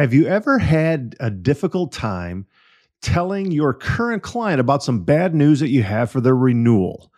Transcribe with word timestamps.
Have 0.00 0.14
you 0.14 0.26
ever 0.26 0.58
had 0.58 1.14
a 1.20 1.28
difficult 1.28 1.92
time 1.92 2.46
telling 3.02 3.52
your 3.52 3.74
current 3.74 4.22
client 4.22 4.58
about 4.58 4.82
some 4.82 5.04
bad 5.04 5.34
news 5.34 5.60
that 5.60 5.68
you 5.68 5.82
have 5.82 6.10
for 6.10 6.22
their 6.22 6.34
renewal? 6.34 7.12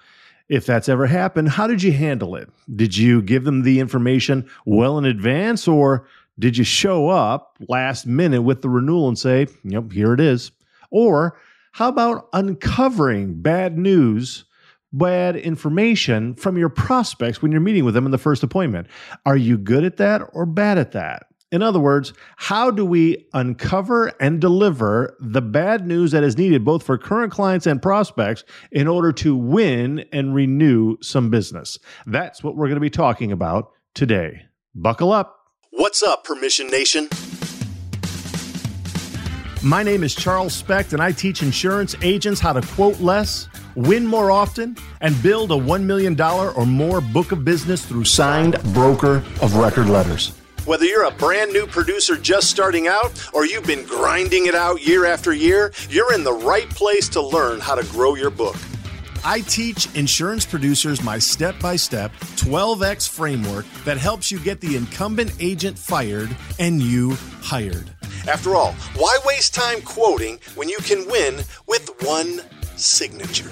If 0.48 0.66
that's 0.66 0.88
ever 0.88 1.06
happened, 1.06 1.50
how 1.50 1.68
did 1.68 1.84
you 1.84 1.92
handle 1.92 2.34
it? 2.34 2.50
Did 2.74 2.96
you 2.96 3.22
give 3.22 3.44
them 3.44 3.62
the 3.62 3.78
information 3.78 4.50
well 4.66 4.98
in 4.98 5.04
advance 5.04 5.68
or 5.68 6.08
did 6.40 6.56
you 6.56 6.64
show 6.64 7.08
up 7.08 7.56
last 7.68 8.04
minute 8.04 8.42
with 8.42 8.62
the 8.62 8.68
renewal 8.68 9.06
and 9.06 9.16
say, 9.16 9.46
yep, 9.62 9.92
here 9.92 10.12
it 10.12 10.18
is? 10.18 10.50
Or 10.90 11.38
how 11.70 11.88
about 11.88 12.30
uncovering 12.32 13.40
bad 13.42 13.78
news, 13.78 14.44
bad 14.92 15.36
information 15.36 16.34
from 16.34 16.58
your 16.58 16.68
prospects 16.68 17.40
when 17.40 17.52
you're 17.52 17.60
meeting 17.60 17.84
with 17.84 17.94
them 17.94 18.06
in 18.06 18.10
the 18.10 18.18
first 18.18 18.42
appointment? 18.42 18.88
Are 19.24 19.36
you 19.36 19.56
good 19.56 19.84
at 19.84 19.98
that 19.98 20.22
or 20.32 20.46
bad 20.46 20.78
at 20.78 20.90
that? 20.90 21.28
In 21.52 21.60
other 21.60 21.78
words, 21.78 22.14
how 22.36 22.70
do 22.70 22.82
we 22.82 23.26
uncover 23.34 24.06
and 24.18 24.40
deliver 24.40 25.14
the 25.20 25.42
bad 25.42 25.86
news 25.86 26.12
that 26.12 26.24
is 26.24 26.38
needed 26.38 26.64
both 26.64 26.82
for 26.82 26.96
current 26.96 27.30
clients 27.30 27.66
and 27.66 27.80
prospects 27.80 28.42
in 28.70 28.88
order 28.88 29.12
to 29.12 29.36
win 29.36 30.06
and 30.12 30.34
renew 30.34 30.96
some 31.02 31.28
business? 31.28 31.78
That's 32.06 32.42
what 32.42 32.56
we're 32.56 32.68
going 32.68 32.76
to 32.76 32.80
be 32.80 32.88
talking 32.88 33.30
about 33.30 33.70
today. 33.92 34.46
Buckle 34.74 35.12
up. 35.12 35.38
What's 35.72 36.02
up, 36.02 36.24
Permission 36.24 36.68
Nation? 36.68 37.10
My 39.62 39.82
name 39.82 40.02
is 40.04 40.14
Charles 40.14 40.54
Specht, 40.54 40.94
and 40.94 41.02
I 41.02 41.12
teach 41.12 41.42
insurance 41.42 41.94
agents 42.00 42.40
how 42.40 42.54
to 42.54 42.66
quote 42.68 42.98
less, 42.98 43.46
win 43.76 44.06
more 44.06 44.30
often, 44.30 44.74
and 45.02 45.22
build 45.22 45.52
a 45.52 45.54
$1 45.54 45.82
million 45.82 46.18
or 46.18 46.64
more 46.64 47.02
book 47.02 47.30
of 47.30 47.44
business 47.44 47.84
through 47.84 48.04
signed 48.04 48.60
broker 48.72 49.16
of 49.42 49.56
record 49.56 49.90
letters. 49.90 50.32
Whether 50.64 50.84
you're 50.84 51.02
a 51.02 51.10
brand 51.10 51.52
new 51.52 51.66
producer 51.66 52.16
just 52.16 52.48
starting 52.48 52.86
out 52.86 53.30
or 53.32 53.44
you've 53.44 53.66
been 53.66 53.84
grinding 53.84 54.46
it 54.46 54.54
out 54.54 54.86
year 54.86 55.06
after 55.06 55.32
year, 55.32 55.72
you're 55.90 56.14
in 56.14 56.22
the 56.22 56.32
right 56.32 56.70
place 56.70 57.08
to 57.10 57.20
learn 57.20 57.58
how 57.58 57.74
to 57.74 57.84
grow 57.90 58.14
your 58.14 58.30
book. 58.30 58.54
I 59.24 59.40
teach 59.40 59.92
insurance 59.96 60.46
producers 60.46 61.02
my 61.02 61.18
step 61.18 61.58
by 61.58 61.74
step 61.74 62.12
12x 62.36 63.08
framework 63.08 63.66
that 63.84 63.98
helps 63.98 64.30
you 64.30 64.38
get 64.38 64.60
the 64.60 64.76
incumbent 64.76 65.34
agent 65.40 65.76
fired 65.76 66.34
and 66.60 66.80
you 66.80 67.16
hired. 67.40 67.90
After 68.28 68.54
all, 68.54 68.72
why 68.94 69.18
waste 69.26 69.54
time 69.54 69.82
quoting 69.82 70.38
when 70.54 70.68
you 70.68 70.78
can 70.78 71.08
win 71.08 71.42
with 71.66 71.90
one 72.04 72.40
signature? 72.76 73.50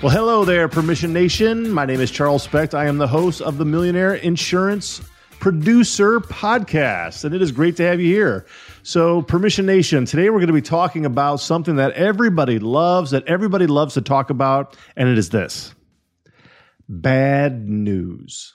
Well, 0.02 0.12
hello 0.12 0.44
there, 0.44 0.68
Permission 0.68 1.14
Nation. 1.14 1.72
My 1.72 1.86
name 1.86 2.02
is 2.02 2.12
Charles 2.12 2.44
Specht. 2.44 2.74
I 2.74 2.88
am 2.88 2.98
the 2.98 3.08
host 3.08 3.42
of 3.42 3.58
the 3.58 3.64
Millionaire 3.66 4.16
Insurance 4.16 5.02
Producer 5.40 6.20
Podcast, 6.20 7.24
and 7.24 7.34
it 7.34 7.42
is 7.42 7.54
great 7.54 7.78
to 7.78 7.84
have 7.84 8.02
you 8.02 8.14
here. 8.14 8.46
So, 8.86 9.22
Permission 9.22 9.66
Nation, 9.66 10.04
today 10.04 10.30
we're 10.30 10.40
going 10.40 10.48
to 10.48 10.54
be 10.54 10.62
talking 10.62 11.06
about 11.06 11.38
something 11.38 11.78
that 11.78 11.94
everybody 11.94 12.60
loves, 12.60 13.12
that 13.12 13.26
everybody 13.28 13.66
loves 13.66 13.94
to 13.94 14.02
talk 14.02 14.30
about, 14.30 14.76
and 14.98 15.08
it 15.08 15.18
is 15.18 15.30
this 15.30 15.74
bad 16.90 17.70
news. 17.70 18.54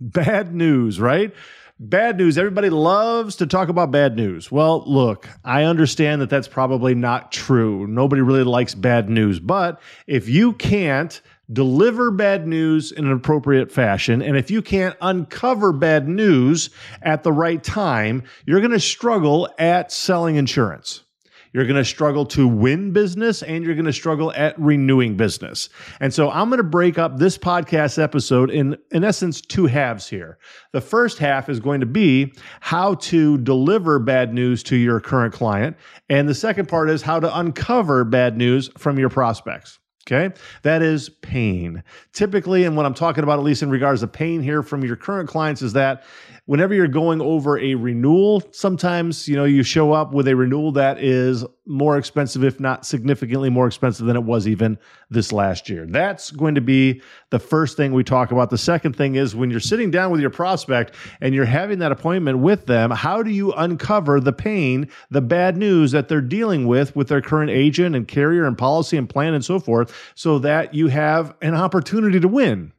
Bad 0.00 0.54
news, 0.54 0.98
right? 0.98 1.34
Bad 1.78 2.16
news. 2.16 2.38
Everybody 2.38 2.70
loves 2.70 3.36
to 3.36 3.46
talk 3.46 3.68
about 3.68 3.90
bad 3.90 4.16
news. 4.16 4.50
Well, 4.50 4.82
look, 4.86 5.28
I 5.44 5.64
understand 5.64 6.22
that 6.22 6.30
that's 6.30 6.48
probably 6.48 6.94
not 6.94 7.30
true. 7.30 7.86
Nobody 7.86 8.22
really 8.22 8.44
likes 8.44 8.74
bad 8.74 9.10
news. 9.10 9.40
But 9.40 9.78
if 10.06 10.26
you 10.30 10.54
can't 10.54 11.20
deliver 11.52 12.10
bad 12.10 12.46
news 12.46 12.92
in 12.92 13.06
an 13.06 13.12
appropriate 13.12 13.72
fashion, 13.72 14.22
and 14.22 14.36
if 14.36 14.50
you 14.50 14.62
can't 14.62 14.96
uncover 15.00 15.72
bad 15.72 16.08
news 16.08 16.70
at 17.02 17.22
the 17.22 17.32
right 17.32 17.62
time, 17.62 18.22
you're 18.46 18.60
going 18.60 18.72
to 18.72 18.80
struggle 18.80 19.48
at 19.58 19.90
selling 19.92 20.36
insurance. 20.36 21.04
You're 21.52 21.64
going 21.64 21.76
to 21.76 21.84
struggle 21.84 22.26
to 22.26 22.46
win 22.46 22.92
business 22.92 23.42
and 23.42 23.64
you're 23.64 23.74
going 23.74 23.86
to 23.86 23.92
struggle 23.92 24.32
at 24.34 24.58
renewing 24.60 25.16
business. 25.16 25.68
And 26.00 26.12
so 26.12 26.30
I'm 26.30 26.50
going 26.50 26.58
to 26.58 26.62
break 26.62 26.98
up 26.98 27.18
this 27.18 27.38
podcast 27.38 28.00
episode 28.00 28.50
in, 28.50 28.76
in 28.90 29.02
essence, 29.02 29.40
two 29.40 29.66
halves 29.66 30.08
here. 30.08 30.38
The 30.72 30.80
first 30.80 31.18
half 31.18 31.48
is 31.48 31.58
going 31.58 31.80
to 31.80 31.86
be 31.86 32.34
how 32.60 32.94
to 32.96 33.38
deliver 33.38 33.98
bad 33.98 34.34
news 34.34 34.62
to 34.64 34.76
your 34.76 35.00
current 35.00 35.32
client. 35.32 35.76
And 36.10 36.28
the 36.28 36.34
second 36.34 36.68
part 36.68 36.90
is 36.90 37.02
how 37.02 37.18
to 37.20 37.38
uncover 37.38 38.04
bad 38.04 38.36
news 38.36 38.68
from 38.76 38.98
your 38.98 39.08
prospects. 39.08 39.78
Okay. 40.10 40.34
That 40.62 40.80
is 40.80 41.10
pain. 41.10 41.82
Typically, 42.14 42.64
and 42.64 42.76
what 42.76 42.86
I'm 42.86 42.94
talking 42.94 43.22
about, 43.22 43.38
at 43.38 43.44
least 43.44 43.62
in 43.62 43.68
regards 43.68 44.00
to 44.00 44.06
pain 44.06 44.40
here 44.40 44.62
from 44.62 44.82
your 44.82 44.96
current 44.96 45.28
clients, 45.28 45.60
is 45.60 45.74
that 45.74 46.02
whenever 46.48 46.72
you're 46.72 46.88
going 46.88 47.20
over 47.20 47.58
a 47.58 47.74
renewal, 47.74 48.42
sometimes, 48.52 49.28
you 49.28 49.36
know, 49.36 49.44
you 49.44 49.62
show 49.62 49.92
up 49.92 50.14
with 50.14 50.26
a 50.26 50.34
renewal 50.34 50.72
that 50.72 50.98
is 50.98 51.44
more 51.66 51.98
expensive, 51.98 52.42
if 52.42 52.58
not 52.58 52.86
significantly 52.86 53.50
more 53.50 53.66
expensive 53.66 54.06
than 54.06 54.16
it 54.16 54.22
was 54.22 54.48
even 54.48 54.78
this 55.10 55.30
last 55.30 55.68
year. 55.68 55.84
That's 55.84 56.30
going 56.30 56.54
to 56.54 56.62
be 56.62 57.02
the 57.28 57.38
first 57.38 57.76
thing 57.76 57.92
we 57.92 58.02
talk 58.02 58.32
about. 58.32 58.48
The 58.48 58.56
second 58.56 58.96
thing 58.96 59.16
is 59.16 59.36
when 59.36 59.50
you're 59.50 59.60
sitting 59.60 59.90
down 59.90 60.10
with 60.10 60.22
your 60.22 60.30
prospect 60.30 60.94
and 61.20 61.34
you're 61.34 61.44
having 61.44 61.80
that 61.80 61.92
appointment 61.92 62.38
with 62.38 62.64
them, 62.64 62.92
how 62.92 63.22
do 63.22 63.30
you 63.30 63.52
uncover 63.52 64.18
the 64.18 64.32
pain, 64.32 64.88
the 65.10 65.20
bad 65.20 65.58
news 65.58 65.92
that 65.92 66.08
they're 66.08 66.22
dealing 66.22 66.66
with 66.66 66.96
with 66.96 67.08
their 67.08 67.20
current 67.20 67.50
agent 67.50 67.94
and 67.94 68.08
carrier 68.08 68.46
and 68.46 68.56
policy 68.56 68.96
and 68.96 69.06
plan 69.06 69.34
and 69.34 69.44
so 69.44 69.58
forth 69.58 69.94
so 70.14 70.38
that 70.38 70.72
you 70.72 70.88
have 70.88 71.34
an 71.42 71.54
opportunity 71.54 72.18
to 72.18 72.28
win? 72.28 72.72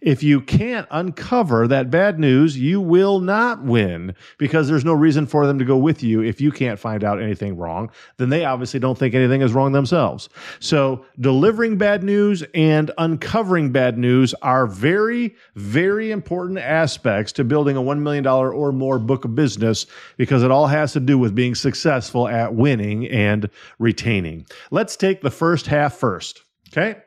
If 0.00 0.22
you 0.22 0.40
can't 0.40 0.86
uncover 0.90 1.68
that 1.68 1.90
bad 1.90 2.18
news, 2.18 2.58
you 2.58 2.80
will 2.80 3.20
not 3.20 3.62
win 3.62 4.14
because 4.38 4.68
there's 4.68 4.84
no 4.84 4.92
reason 4.92 5.26
for 5.26 5.46
them 5.46 5.58
to 5.58 5.64
go 5.64 5.76
with 5.76 6.02
you 6.02 6.22
if 6.22 6.40
you 6.40 6.50
can't 6.50 6.78
find 6.78 7.04
out 7.04 7.20
anything 7.20 7.56
wrong. 7.56 7.90
Then 8.16 8.28
they 8.28 8.44
obviously 8.44 8.80
don't 8.80 8.98
think 8.98 9.14
anything 9.14 9.42
is 9.42 9.52
wrong 9.52 9.72
themselves. 9.72 10.28
So, 10.60 11.04
delivering 11.20 11.78
bad 11.78 12.02
news 12.02 12.44
and 12.54 12.90
uncovering 12.98 13.72
bad 13.72 13.98
news 13.98 14.34
are 14.42 14.66
very, 14.66 15.34
very 15.54 16.10
important 16.10 16.58
aspects 16.58 17.32
to 17.32 17.44
building 17.44 17.76
a 17.76 17.82
$1 17.82 18.00
million 18.00 18.26
or 18.26 18.72
more 18.72 18.98
book 18.98 19.24
of 19.24 19.34
business 19.34 19.86
because 20.16 20.42
it 20.42 20.50
all 20.50 20.66
has 20.66 20.92
to 20.92 21.00
do 21.00 21.18
with 21.18 21.34
being 21.34 21.54
successful 21.54 22.28
at 22.28 22.54
winning 22.54 23.06
and 23.08 23.48
retaining. 23.78 24.46
Let's 24.70 24.96
take 24.96 25.22
the 25.22 25.30
first 25.30 25.66
half 25.66 25.94
first. 25.94 26.44
Okay. 26.70 27.00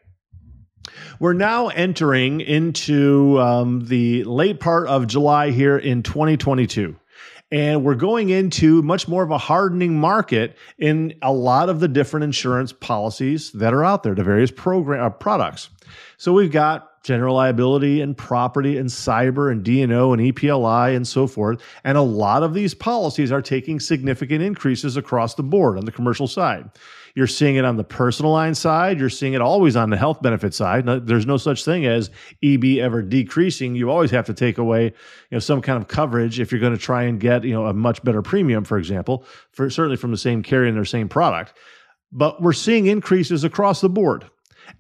We're 1.20 1.34
now 1.34 1.68
entering 1.70 2.42
into 2.42 3.40
um, 3.40 3.86
the 3.86 4.24
late 4.24 4.60
part 4.60 4.88
of 4.88 5.08
July 5.08 5.52
here 5.52 5.78
in 5.78 6.04
2022. 6.04 6.96
And 7.52 7.84
we're 7.84 7.96
going 7.96 8.30
into 8.30 8.82
much 8.82 9.10
more 9.10 9.24
of 9.24 9.32
a 9.32 9.38
hardening 9.38 10.00
market 10.00 10.56
in 10.78 11.14
a 11.22 11.34
lot 11.34 11.68
of 11.68 11.82
the 11.82 11.90
different 11.90 12.24
insurance 12.24 12.72
policies 12.72 13.52
that 13.52 13.74
are 13.74 13.84
out 13.84 14.04
there, 14.04 14.16
the 14.16 14.24
various 14.24 14.52
program 14.52 15.04
uh, 15.04 15.10
products. 15.10 15.70
So 16.18 16.32
we've 16.32 16.52
got 16.52 17.04
general 17.04 17.36
liability 17.36 18.00
and 18.00 18.16
property 18.16 18.78
and 18.78 18.88
cyber 18.90 19.52
and 19.52 19.64
D&O 19.64 20.14
and 20.14 20.22
EPLI 20.22 20.96
and 20.96 21.06
so 21.06 21.28
forth. 21.28 21.62
And 21.84 21.98
a 21.98 22.02
lot 22.02 22.44
of 22.44 22.54
these 22.54 22.74
policies 22.74 23.32
are 23.32 23.42
taking 23.42 23.80
significant 23.80 24.42
increases 24.42 24.96
across 24.96 25.34
the 25.36 25.44
board 25.44 25.78
on 25.78 25.86
the 25.86 25.92
commercial 25.92 26.28
side. 26.28 26.70
You're 27.16 27.28
seeing 27.28 27.56
it 27.56 27.66
on 27.66 27.78
the 27.78 27.84
personal 27.84 28.32
line 28.32 28.56
side. 28.56 29.00
You're 29.00 29.10
seeing 29.10 29.34
it 29.34 29.42
always 29.42 29.76
on 29.76 29.90
the 29.90 29.98
health 29.98 30.22
benefit 30.22 30.54
side. 30.54 30.86
There's 30.86 31.26
no 31.26 31.38
such 31.38 31.66
thing 31.66 31.86
as 31.86 32.10
EB 32.44 32.80
ever 32.80 33.02
decreasing. 33.02 33.76
You 33.76 33.90
always 33.92 34.12
have 34.12 34.26
to 34.28 34.34
take 34.34 34.58
away, 34.58 34.86
you 34.86 34.92
know, 35.32 35.40
some 35.40 35.62
kind 35.62 35.82
of 35.82 35.88
coverage 35.88 36.40
if 36.40 36.52
you're 36.52 36.62
going 36.62 36.76
to 36.76 36.80
try 36.80 37.04
and 37.04 37.20
get, 37.20 37.44
you 37.44 37.54
know, 37.54 37.66
a 37.66 37.74
much 37.74 38.04
better 38.04 38.22
premium, 38.22 38.64
for 38.64 38.78
example, 38.78 39.26
for 39.52 39.70
certainly 39.70 39.98
from 39.98 40.12
the 40.12 40.18
same 40.18 40.42
carrier 40.44 40.68
and 40.68 40.78
their 40.78 40.86
same 40.86 41.10
product. 41.10 41.54
But 42.12 42.42
we're 42.42 42.54
seeing 42.54 42.88
increases 42.88 43.44
across 43.44 43.82
the 43.82 43.90
board. 43.90 44.30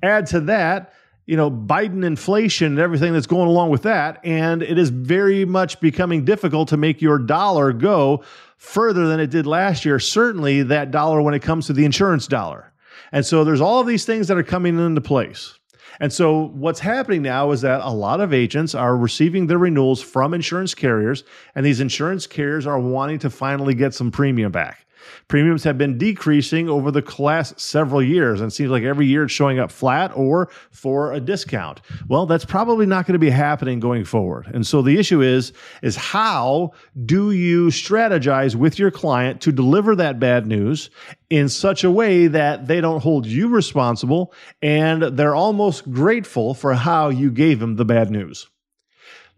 Add 0.04 0.25
to 0.27 0.39
that, 0.42 0.94
you 1.26 1.38
know, 1.38 1.50
Biden 1.50 2.04
inflation 2.04 2.68
and 2.68 2.80
everything 2.80 3.14
that's 3.14 3.28
going 3.28 3.48
along 3.48 3.70
with 3.70 3.84
that. 3.84 4.20
And 4.24 4.64
it 4.64 4.78
is 4.78 4.90
very 4.90 5.46
much 5.46 5.80
becoming 5.80 6.26
difficult 6.26 6.70
to 6.70 6.78
make 6.78 7.02
your 7.02 7.18
dollar 7.20 7.74
go 7.74 8.24
further 8.58 9.08
than 9.08 9.20
it 9.20 9.30
did 9.30 9.48
last 9.48 9.86
year, 9.86 10.00
certainly 10.00 10.64
that 10.64 10.92
dollar 10.92 11.22
when 11.22 11.34
it 11.34 11.42
comes 11.42 11.68
to 11.68 11.74
the 11.74 11.86
insurance 11.86 12.28
dollar. 12.28 12.72
And 13.12 13.26
so 13.26 13.44
there's 13.44 13.62
all 13.62 13.80
of 13.80 13.88
these 13.88 14.06
things 14.06 14.28
that 14.28 14.38
are 14.38 14.44
coming 14.44 14.80
into 14.80 15.02
place. 15.02 15.58
And 16.00 16.12
so 16.12 16.48
what's 16.54 16.80
happening 16.80 17.22
now 17.22 17.52
is 17.52 17.62
that 17.62 17.82
a 17.82 17.92
lot 17.92 18.22
of 18.22 18.34
agents 18.34 18.74
are 18.74 18.98
receiving 18.98 19.48
their 19.48 19.58
renewals 19.60 20.02
from 20.02 20.34
insurance 20.34 20.74
carriers, 20.74 21.24
and 21.54 21.66
these 21.66 21.80
insurance 21.80 22.26
carriers 22.26 22.66
are 22.66 22.80
wanting 22.80 23.20
to 23.20 23.30
finally 23.30 23.76
get 23.76 23.94
some 23.94 24.10
premium 24.10 24.52
back. 24.52 24.86
Premiums 25.27 25.63
have 25.63 25.77
been 25.77 25.98
decreasing 25.98 26.69
over 26.69 26.92
the 26.92 27.03
last 27.19 27.59
several 27.59 28.01
years, 28.01 28.42
and 28.42 28.51
seems 28.51 28.71
like 28.71 28.83
every 28.83 29.06
year 29.06 29.24
it's 29.24 29.33
showing 29.33 29.59
up 29.59 29.71
flat 29.71 30.12
or 30.15 30.50
for 30.71 31.13
a 31.13 31.19
discount. 31.19 31.81
Well, 32.07 32.25
that's 32.25 32.45
probably 32.45 32.86
not 32.86 33.06
going 33.06 33.13
to 33.13 33.19
be 33.19 33.30
happening 33.30 33.80
going 33.80 34.06
forward. 34.06 34.48
And 34.53 34.65
so 34.65 34.81
the 34.81 34.98
issue 34.98 35.21
is, 35.21 35.53
is 35.81 35.95
how 35.95 36.71
do 37.06 37.31
you 37.31 37.68
strategize 37.68 38.56
with 38.56 38.77
your 38.77 38.92
client 38.92 39.42
to 39.42 39.51
deliver 39.51 39.95
that 39.95 40.19
bad 40.19 40.45
news 40.45 40.89
in 41.30 41.50
such 41.50 41.83
a 41.83 41.92
way 41.92 42.27
that 42.27 42.68
they 42.68 42.81
don't 42.81 43.01
hold 43.01 43.25
you 43.25 43.48
responsible 43.48 44.33
and 44.62 45.01
they're 45.01 45.36
almost 45.36 45.89
grateful 45.92 46.53
for 46.53 46.74
how 46.74 47.09
you 47.09 47.31
gave 47.31 47.59
them 47.59 47.77
the 47.77 47.86
bad 47.86 48.12
news? 48.12 48.50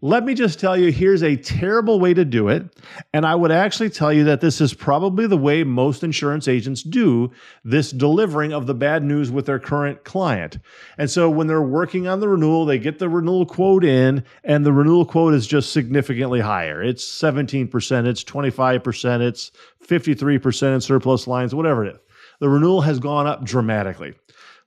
Let 0.04 0.26
me 0.26 0.34
just 0.34 0.60
tell 0.60 0.76
you 0.76 0.92
here's 0.92 1.22
a 1.22 1.34
terrible 1.34 1.98
way 1.98 2.12
to 2.12 2.26
do 2.26 2.48
it. 2.48 2.62
And 3.14 3.24
I 3.24 3.34
would 3.34 3.50
actually 3.50 3.88
tell 3.88 4.12
you 4.12 4.24
that 4.24 4.42
this 4.42 4.60
is 4.60 4.74
probably 4.74 5.26
the 5.26 5.38
way 5.38 5.64
most 5.64 6.04
insurance 6.04 6.46
agents 6.46 6.82
do 6.82 7.30
this 7.64 7.90
delivering 7.90 8.52
of 8.52 8.66
the 8.66 8.74
bad 8.74 9.02
news 9.02 9.30
with 9.30 9.46
their 9.46 9.58
current 9.58 10.04
client. 10.04 10.58
And 10.98 11.10
so 11.10 11.30
when 11.30 11.46
they're 11.46 11.62
working 11.62 12.06
on 12.06 12.20
the 12.20 12.28
renewal, 12.28 12.66
they 12.66 12.78
get 12.78 12.98
the 12.98 13.08
renewal 13.08 13.46
quote 13.46 13.82
in, 13.82 14.22
and 14.44 14.66
the 14.66 14.74
renewal 14.74 15.06
quote 15.06 15.32
is 15.32 15.46
just 15.46 15.72
significantly 15.72 16.40
higher. 16.40 16.82
It's 16.82 17.02
17%, 17.02 18.06
it's 18.06 18.24
25%, 18.24 19.20
it's 19.22 19.52
53% 19.88 20.74
in 20.74 20.80
surplus 20.82 21.26
lines, 21.26 21.54
whatever 21.54 21.82
it 21.82 21.94
is. 21.94 22.00
The 22.40 22.50
renewal 22.50 22.82
has 22.82 22.98
gone 22.98 23.26
up 23.26 23.42
dramatically. 23.42 24.12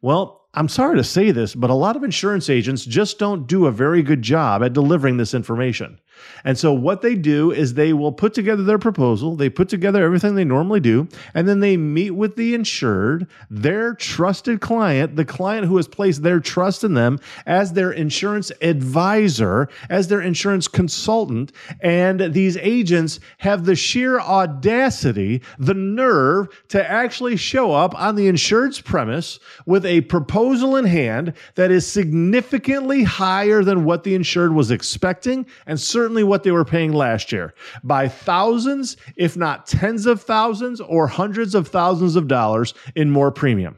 Well, 0.01 0.46
I'm 0.57 0.69
sorry 0.69 0.97
to 0.97 1.03
say 1.03 1.29
this, 1.29 1.53
but 1.53 1.69
a 1.69 1.75
lot 1.75 1.95
of 1.95 2.03
insurance 2.03 2.49
agents 2.49 2.83
just 2.83 3.19
don't 3.19 3.45
do 3.45 3.67
a 3.67 3.71
very 3.71 4.01
good 4.01 4.23
job 4.23 4.63
at 4.63 4.73
delivering 4.73 5.17
this 5.17 5.35
information. 5.35 5.99
And 6.43 6.57
so 6.57 6.73
what 6.73 7.01
they 7.01 7.15
do 7.15 7.51
is 7.51 7.73
they 7.73 7.93
will 7.93 8.11
put 8.11 8.33
together 8.33 8.63
their 8.63 8.79
proposal, 8.79 9.35
they 9.35 9.49
put 9.49 9.69
together 9.69 10.03
everything 10.03 10.35
they 10.35 10.43
normally 10.45 10.79
do, 10.79 11.07
and 11.33 11.47
then 11.47 11.59
they 11.59 11.77
meet 11.77 12.11
with 12.11 12.35
the 12.35 12.53
insured, 12.53 13.27
their 13.49 13.93
trusted 13.93 14.61
client, 14.61 15.15
the 15.15 15.25
client 15.25 15.67
who 15.67 15.77
has 15.77 15.87
placed 15.87 16.23
their 16.23 16.39
trust 16.39 16.83
in 16.83 16.93
them 16.93 17.19
as 17.45 17.73
their 17.73 17.91
insurance 17.91 18.51
advisor, 18.61 19.69
as 19.89 20.07
their 20.07 20.21
insurance 20.21 20.67
consultant, 20.67 21.51
and 21.81 22.33
these 22.33 22.57
agents 22.57 23.19
have 23.39 23.65
the 23.65 23.75
sheer 23.75 24.19
audacity, 24.19 25.41
the 25.59 25.73
nerve 25.73 26.47
to 26.69 26.89
actually 26.89 27.35
show 27.35 27.71
up 27.71 27.99
on 27.99 28.15
the 28.15 28.27
insured's 28.27 28.81
premise 28.81 29.39
with 29.65 29.85
a 29.85 30.01
proposal 30.01 30.75
in 30.75 30.85
hand 30.85 31.33
that 31.55 31.71
is 31.71 31.85
significantly 31.85 33.03
higher 33.03 33.63
than 33.63 33.83
what 33.83 34.03
the 34.03 34.15
insured 34.15 34.53
was 34.53 34.71
expecting 34.71 35.45
and 35.65 35.79
certainly 35.79 36.06
certainly 36.07 36.23
what 36.23 36.43
they 36.43 36.51
were 36.51 36.63
paying 36.63 36.93
last 36.93 37.33
year 37.33 37.53
by 37.83 38.07
thousands, 38.07 38.95
if 39.17 39.35
not 39.35 39.67
tens 39.67 40.05
of 40.05 40.21
thousands 40.21 40.79
or 40.79 41.05
hundreds 41.05 41.53
of 41.53 41.67
thousands 41.67 42.15
of 42.15 42.29
dollars 42.29 42.73
in 42.95 43.11
more 43.11 43.29
premium. 43.29 43.77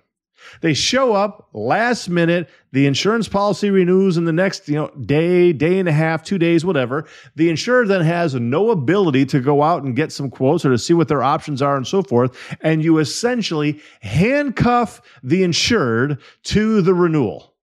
They 0.62 0.76
show 0.76 1.14
up 1.14 1.50
last 1.54 2.08
minute. 2.08 2.48
The 2.72 2.86
insurance 2.86 3.28
policy 3.28 3.72
renews 3.72 4.16
in 4.16 4.26
the 4.26 4.32
next, 4.32 4.70
you 4.70 4.76
know, 4.76 4.90
day, 5.08 5.54
day 5.54 5.80
and 5.80 5.90
a 5.90 5.92
half, 5.92 6.22
two 6.22 6.38
days, 6.38 6.64
whatever. 6.64 7.08
The 7.36 7.50
insurer 7.50 7.88
then 7.88 8.02
has 8.02 8.36
no 8.36 8.70
ability 8.70 9.26
to 9.26 9.40
go 9.40 9.64
out 9.64 9.82
and 9.82 9.96
get 9.96 10.12
some 10.12 10.30
quotes 10.30 10.64
or 10.64 10.70
to 10.70 10.78
see 10.78 10.94
what 10.94 11.08
their 11.08 11.24
options 11.24 11.64
are 11.64 11.78
and 11.78 11.88
so 11.88 12.04
forth. 12.04 12.38
And 12.62 12.84
you 12.84 13.00
essentially 13.00 13.82
handcuff 14.02 15.02
the 15.24 15.42
insured 15.42 16.22
to 16.44 16.84
the 16.84 16.94
renewal. 16.94 17.56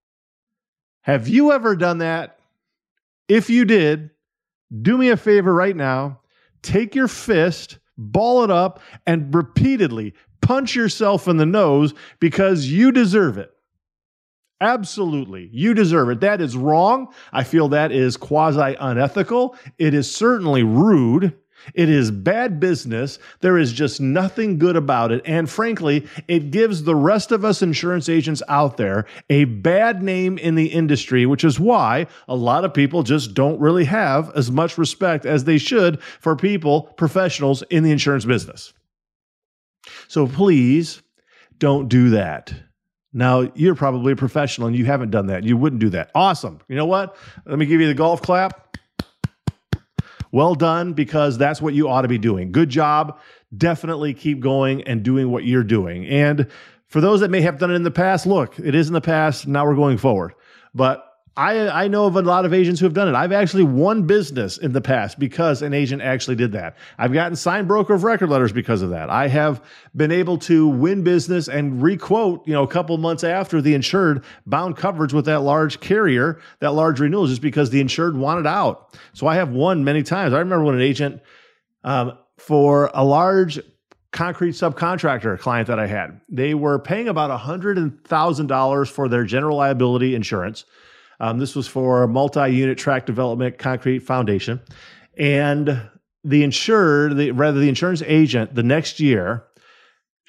Have 1.02 1.28
you 1.28 1.52
ever 1.52 1.76
done 1.76 1.98
that? 1.98 2.40
If 3.28 3.50
you 3.50 3.64
did, 3.64 4.10
do 4.82 4.98
me 4.98 5.10
a 5.10 5.16
favor 5.16 5.54
right 5.54 5.76
now. 5.76 6.20
Take 6.62 6.94
your 6.94 7.08
fist, 7.08 7.78
ball 7.96 8.44
it 8.44 8.50
up, 8.50 8.80
and 9.06 9.34
repeatedly 9.34 10.14
punch 10.42 10.74
yourself 10.74 11.26
in 11.28 11.36
the 11.36 11.46
nose 11.46 11.94
because 12.20 12.66
you 12.66 12.92
deserve 12.92 13.38
it. 13.38 13.50
Absolutely. 14.60 15.50
You 15.52 15.74
deserve 15.74 16.08
it. 16.08 16.20
That 16.20 16.40
is 16.40 16.56
wrong. 16.56 17.12
I 17.32 17.44
feel 17.44 17.68
that 17.68 17.92
is 17.92 18.16
quasi 18.16 18.74
unethical. 18.80 19.56
It 19.78 19.92
is 19.92 20.14
certainly 20.14 20.62
rude. 20.62 21.36
It 21.74 21.88
is 21.88 22.10
bad 22.10 22.60
business. 22.60 23.18
There 23.40 23.58
is 23.58 23.72
just 23.72 24.00
nothing 24.00 24.58
good 24.58 24.76
about 24.76 25.12
it. 25.12 25.22
And 25.24 25.48
frankly, 25.48 26.06
it 26.28 26.50
gives 26.50 26.82
the 26.82 26.94
rest 26.94 27.32
of 27.32 27.44
us 27.44 27.62
insurance 27.62 28.08
agents 28.08 28.42
out 28.48 28.76
there 28.76 29.06
a 29.30 29.44
bad 29.44 30.02
name 30.02 30.38
in 30.38 30.54
the 30.54 30.66
industry, 30.66 31.26
which 31.26 31.44
is 31.44 31.60
why 31.60 32.06
a 32.28 32.36
lot 32.36 32.64
of 32.64 32.74
people 32.74 33.02
just 33.02 33.34
don't 33.34 33.60
really 33.60 33.84
have 33.84 34.30
as 34.36 34.50
much 34.50 34.78
respect 34.78 35.26
as 35.26 35.44
they 35.44 35.58
should 35.58 36.00
for 36.20 36.36
people, 36.36 36.82
professionals 36.96 37.62
in 37.70 37.82
the 37.82 37.92
insurance 37.92 38.24
business. 38.24 38.72
So 40.08 40.26
please 40.26 41.02
don't 41.58 41.88
do 41.88 42.10
that. 42.10 42.52
Now, 43.12 43.50
you're 43.54 43.74
probably 43.74 44.12
a 44.12 44.16
professional 44.16 44.68
and 44.68 44.76
you 44.76 44.84
haven't 44.84 45.10
done 45.10 45.28
that. 45.28 45.44
You 45.44 45.56
wouldn't 45.56 45.80
do 45.80 45.88
that. 45.90 46.10
Awesome. 46.14 46.60
You 46.68 46.76
know 46.76 46.84
what? 46.84 47.16
Let 47.46 47.58
me 47.58 47.64
give 47.64 47.80
you 47.80 47.86
the 47.86 47.94
golf 47.94 48.20
clap. 48.20 48.65
Well 50.36 50.54
done, 50.54 50.92
because 50.92 51.38
that's 51.38 51.62
what 51.62 51.72
you 51.72 51.88
ought 51.88 52.02
to 52.02 52.08
be 52.08 52.18
doing. 52.18 52.52
Good 52.52 52.68
job. 52.68 53.18
Definitely 53.56 54.12
keep 54.12 54.40
going 54.40 54.82
and 54.82 55.02
doing 55.02 55.30
what 55.30 55.44
you're 55.44 55.64
doing. 55.64 56.06
And 56.06 56.48
for 56.88 57.00
those 57.00 57.20
that 57.20 57.30
may 57.30 57.40
have 57.40 57.58
done 57.58 57.70
it 57.70 57.74
in 57.74 57.84
the 57.84 57.90
past, 57.90 58.26
look, 58.26 58.58
it 58.58 58.74
is 58.74 58.86
in 58.86 58.92
the 58.92 59.00
past. 59.00 59.46
Now 59.46 59.64
we're 59.64 59.74
going 59.74 59.96
forward. 59.96 60.34
But 60.74 61.05
I, 61.38 61.84
I 61.84 61.88
know 61.88 62.06
of 62.06 62.16
a 62.16 62.22
lot 62.22 62.46
of 62.46 62.54
agents 62.54 62.80
who 62.80 62.86
have 62.86 62.94
done 62.94 63.08
it. 63.08 63.14
I've 63.14 63.32
actually 63.32 63.64
won 63.64 64.06
business 64.06 64.56
in 64.56 64.72
the 64.72 64.80
past 64.80 65.18
because 65.18 65.60
an 65.60 65.74
agent 65.74 66.00
actually 66.00 66.36
did 66.36 66.52
that. 66.52 66.78
I've 66.96 67.12
gotten 67.12 67.36
signed 67.36 67.68
broker 67.68 67.92
of 67.92 68.04
record 68.04 68.30
letters 68.30 68.52
because 68.52 68.80
of 68.80 68.88
that. 68.90 69.10
I 69.10 69.28
have 69.28 69.62
been 69.94 70.12
able 70.12 70.38
to 70.38 70.66
win 70.66 71.02
business 71.02 71.48
and 71.48 71.82
requote, 71.82 72.46
you 72.46 72.54
know, 72.54 72.62
a 72.62 72.68
couple 72.68 72.96
months 72.96 73.22
after 73.22 73.60
the 73.60 73.74
insured 73.74 74.24
bound 74.46 74.78
coverage 74.78 75.12
with 75.12 75.26
that 75.26 75.42
large 75.42 75.78
carrier, 75.80 76.40
that 76.60 76.72
large 76.72 77.00
renewal, 77.00 77.26
just 77.26 77.42
because 77.42 77.68
the 77.68 77.82
insured 77.82 78.16
wanted 78.16 78.46
out. 78.46 78.96
So 79.12 79.26
I 79.26 79.34
have 79.34 79.50
won 79.50 79.84
many 79.84 80.02
times. 80.02 80.32
I 80.32 80.38
remember 80.38 80.64
when 80.64 80.76
an 80.76 80.80
agent 80.80 81.20
um, 81.84 82.16
for 82.38 82.90
a 82.94 83.04
large 83.04 83.60
concrete 84.10 84.52
subcontractor 84.52 85.38
client 85.38 85.68
that 85.68 85.78
I 85.78 85.86
had, 85.86 86.18
they 86.30 86.54
were 86.54 86.78
paying 86.78 87.08
about 87.08 87.30
a 87.30 87.36
hundred 87.36 88.06
thousand 88.06 88.46
dollars 88.46 88.88
for 88.88 89.06
their 89.06 89.24
general 89.24 89.58
liability 89.58 90.14
insurance 90.14 90.64
um, 91.20 91.38
this 91.38 91.54
was 91.54 91.66
for 91.66 92.06
multi-unit 92.06 92.78
tract 92.78 93.06
development 93.06 93.58
concrete 93.58 94.00
foundation, 94.00 94.60
and 95.16 95.88
the 96.24 96.42
insured, 96.42 97.16
the, 97.16 97.30
rather 97.30 97.60
the 97.60 97.68
insurance 97.68 98.02
agent, 98.02 98.54
the 98.54 98.62
next 98.62 99.00
year 99.00 99.44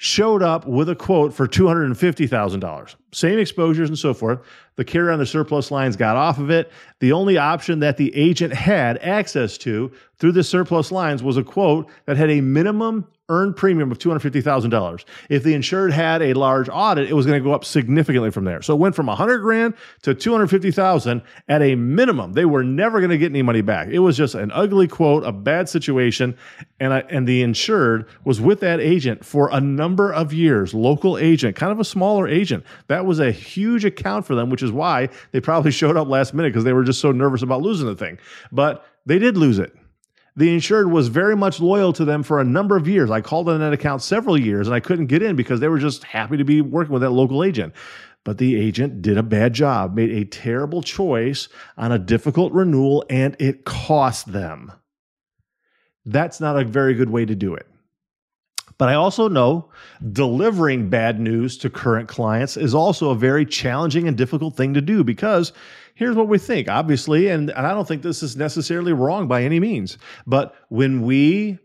showed 0.00 0.44
up 0.44 0.64
with 0.64 0.88
a 0.88 0.94
quote 0.94 1.34
for 1.34 1.48
$250,000. 1.48 2.94
Same 3.12 3.38
exposures 3.40 3.88
and 3.88 3.98
so 3.98 4.14
forth. 4.14 4.38
The 4.76 4.84
carrier 4.84 5.10
on 5.10 5.18
the 5.18 5.26
surplus 5.26 5.72
lines 5.72 5.96
got 5.96 6.16
off 6.16 6.38
of 6.38 6.50
it. 6.50 6.70
The 7.00 7.10
only 7.10 7.36
option 7.36 7.80
that 7.80 7.96
the 7.96 8.14
agent 8.14 8.52
had 8.52 8.98
access 8.98 9.58
to 9.58 9.90
through 10.18 10.32
the 10.32 10.44
surplus 10.44 10.92
lines 10.92 11.24
was 11.24 11.36
a 11.36 11.42
quote 11.42 11.90
that 12.06 12.16
had 12.16 12.30
a 12.30 12.40
minimum 12.40 13.08
earned 13.30 13.56
premium 13.56 13.92
of 13.92 13.98
$250,000. 13.98 15.04
If 15.28 15.42
the 15.42 15.52
insured 15.52 15.92
had 15.92 16.22
a 16.22 16.32
large 16.32 16.68
audit, 16.70 17.10
it 17.10 17.12
was 17.12 17.26
going 17.26 17.38
to 17.38 17.44
go 17.44 17.52
up 17.52 17.64
significantly 17.64 18.30
from 18.30 18.44
there. 18.44 18.62
So 18.62 18.74
it 18.74 18.78
went 18.78 18.94
from 18.94 19.06
100 19.06 19.38
grand 19.38 19.74
to 20.02 20.14
250,000 20.14 21.22
at 21.48 21.60
a 21.60 21.74
minimum. 21.74 22.32
They 22.32 22.46
were 22.46 22.64
never 22.64 23.00
going 23.00 23.10
to 23.10 23.18
get 23.18 23.30
any 23.30 23.42
money 23.42 23.60
back. 23.60 23.88
It 23.88 23.98
was 23.98 24.16
just 24.16 24.34
an 24.34 24.50
ugly 24.52 24.88
quote, 24.88 25.24
a 25.24 25.32
bad 25.32 25.68
situation, 25.68 26.36
and 26.80 26.94
I, 26.94 27.00
and 27.10 27.26
the 27.26 27.42
insured 27.42 28.08
was 28.24 28.40
with 28.40 28.60
that 28.60 28.80
agent 28.80 29.24
for 29.24 29.50
a 29.52 29.60
number 29.60 30.10
of 30.12 30.32
years, 30.32 30.72
local 30.72 31.18
agent, 31.18 31.54
kind 31.54 31.72
of 31.72 31.80
a 31.80 31.84
smaller 31.84 32.26
agent. 32.26 32.64
That 32.86 33.04
was 33.04 33.20
a 33.20 33.30
huge 33.30 33.84
account 33.84 34.26
for 34.26 34.34
them, 34.34 34.48
which 34.48 34.62
is 34.62 34.72
why 34.72 35.10
they 35.32 35.40
probably 35.40 35.70
showed 35.78 35.96
up 35.96 36.08
last 36.08 36.32
minute 36.32 36.52
because 36.52 36.64
they 36.64 36.72
were 36.72 36.84
just 36.84 37.00
so 37.00 37.12
nervous 37.12 37.42
about 37.42 37.60
losing 37.60 37.86
the 37.86 37.96
thing. 37.96 38.18
But 38.50 38.86
they 39.04 39.18
did 39.18 39.36
lose 39.36 39.58
it 39.58 39.77
the 40.38 40.54
insured 40.54 40.88
was 40.92 41.08
very 41.08 41.36
much 41.36 41.58
loyal 41.58 41.92
to 41.92 42.04
them 42.04 42.22
for 42.22 42.40
a 42.40 42.44
number 42.44 42.76
of 42.76 42.86
years. 42.86 43.10
I 43.10 43.20
called 43.20 43.48
on 43.48 43.58
that 43.58 43.72
account 43.72 44.02
several 44.02 44.38
years 44.38 44.68
and 44.68 44.74
I 44.74 44.78
couldn't 44.78 45.06
get 45.06 45.20
in 45.20 45.34
because 45.34 45.58
they 45.58 45.66
were 45.66 45.80
just 45.80 46.04
happy 46.04 46.36
to 46.36 46.44
be 46.44 46.60
working 46.60 46.92
with 46.92 47.02
that 47.02 47.10
local 47.10 47.42
agent. 47.42 47.74
But 48.22 48.38
the 48.38 48.54
agent 48.54 49.02
did 49.02 49.18
a 49.18 49.22
bad 49.24 49.52
job, 49.52 49.96
made 49.96 50.10
a 50.10 50.24
terrible 50.24 50.80
choice 50.80 51.48
on 51.76 51.90
a 51.90 51.98
difficult 51.98 52.52
renewal, 52.52 53.04
and 53.10 53.34
it 53.40 53.64
cost 53.64 54.32
them. 54.32 54.70
That's 56.06 56.40
not 56.40 56.56
a 56.56 56.64
very 56.64 56.94
good 56.94 57.10
way 57.10 57.24
to 57.24 57.34
do 57.34 57.54
it. 57.54 57.66
But 58.78 58.88
I 58.88 58.94
also 58.94 59.28
know 59.28 59.70
delivering 60.12 60.88
bad 60.88 61.18
news 61.18 61.58
to 61.58 61.70
current 61.70 62.08
clients 62.08 62.56
is 62.56 62.76
also 62.76 63.10
a 63.10 63.16
very 63.16 63.44
challenging 63.44 64.06
and 64.06 64.16
difficult 64.16 64.56
thing 64.56 64.74
to 64.74 64.80
do 64.80 65.02
because 65.02 65.52
here's 65.98 66.14
what 66.14 66.28
we 66.28 66.38
think, 66.38 66.68
obviously, 66.68 67.26
and, 67.26 67.50
and 67.50 67.66
I 67.66 67.74
don't 67.74 67.86
think 67.86 68.02
this 68.02 68.22
is 68.22 68.36
necessarily 68.36 68.92
wrong 68.92 69.26
by 69.26 69.42
any 69.42 69.58
means. 69.58 69.98
But 70.26 70.54
when 70.68 71.02
we 71.02 71.58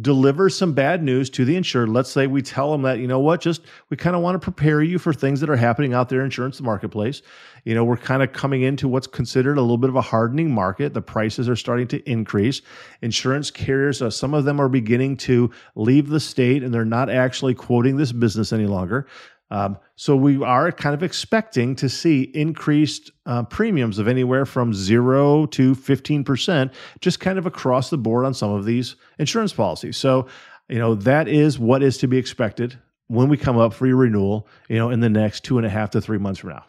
deliver 0.00 0.48
some 0.48 0.72
bad 0.72 1.02
news 1.02 1.28
to 1.28 1.44
the 1.44 1.56
insured. 1.56 1.88
Let's 1.88 2.10
say 2.10 2.26
we 2.26 2.42
tell 2.42 2.70
them 2.70 2.82
that, 2.82 3.00
you 3.00 3.08
know 3.08 3.18
what, 3.18 3.40
just 3.40 3.62
we 3.90 3.96
kind 3.96 4.14
of 4.14 4.22
want 4.22 4.36
to 4.36 4.38
prepare 4.38 4.80
you 4.82 4.98
for 4.98 5.12
things 5.12 5.40
that 5.40 5.50
are 5.50 5.56
happening 5.56 5.92
out 5.92 6.08
there 6.08 6.20
in 6.20 6.26
insurance 6.26 6.60
marketplace. 6.60 7.22
You 7.64 7.74
know, 7.74 7.84
we're 7.84 7.96
kind 7.96 8.22
of 8.22 8.32
coming 8.32 8.62
into 8.62 8.88
what's 8.88 9.08
considered 9.08 9.58
a 9.58 9.60
little 9.60 9.76
bit 9.76 9.90
of 9.90 9.96
a 9.96 10.00
hardening 10.00 10.54
market. 10.54 10.94
The 10.94 11.02
prices 11.02 11.48
are 11.48 11.56
starting 11.56 11.88
to 11.88 12.10
increase. 12.10 12.62
Insurance 13.02 13.50
carriers, 13.50 14.00
uh, 14.00 14.10
some 14.10 14.32
of 14.32 14.44
them 14.44 14.60
are 14.60 14.68
beginning 14.68 15.16
to 15.18 15.50
leave 15.74 16.08
the 16.08 16.20
state 16.20 16.62
and 16.62 16.72
they're 16.72 16.84
not 16.84 17.10
actually 17.10 17.54
quoting 17.54 17.96
this 17.96 18.12
business 18.12 18.52
any 18.52 18.66
longer. 18.66 19.06
Um, 19.50 19.78
so 19.96 20.14
we 20.16 20.42
are 20.42 20.70
kind 20.70 20.94
of 20.94 21.02
expecting 21.02 21.74
to 21.76 21.88
see 21.88 22.22
increased 22.34 23.10
uh, 23.26 23.42
premiums 23.44 23.98
of 23.98 24.06
anywhere 24.06 24.46
from 24.46 24.72
zero 24.72 25.46
to 25.46 25.74
15%, 25.74 26.72
just 27.00 27.20
kind 27.20 27.38
of 27.38 27.46
across 27.46 27.90
the 27.90 27.98
board 27.98 28.24
on 28.24 28.32
some 28.32 28.52
of 28.52 28.64
these 28.64 28.96
insurance 29.18 29.52
policies. 29.52 29.96
So, 29.96 30.28
you 30.68 30.78
know, 30.78 30.94
that 30.94 31.26
is 31.26 31.58
what 31.58 31.82
is 31.82 31.98
to 31.98 32.06
be 32.06 32.16
expected 32.16 32.78
when 33.08 33.28
we 33.28 33.36
come 33.36 33.58
up 33.58 33.74
for 33.74 33.88
your 33.88 33.96
renewal, 33.96 34.46
you 34.68 34.76
know, 34.76 34.90
in 34.90 35.00
the 35.00 35.10
next 35.10 35.42
two 35.42 35.58
and 35.58 35.66
a 35.66 35.70
half 35.70 35.90
to 35.90 36.00
three 36.00 36.18
months 36.18 36.40
from 36.40 36.50
now. 36.50 36.64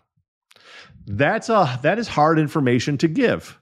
That's 1.05 1.49
a 1.49 1.79
that 1.83 1.99
is 1.99 2.07
hard 2.07 2.39
information 2.39 2.97
to 2.99 3.07
give. 3.07 3.59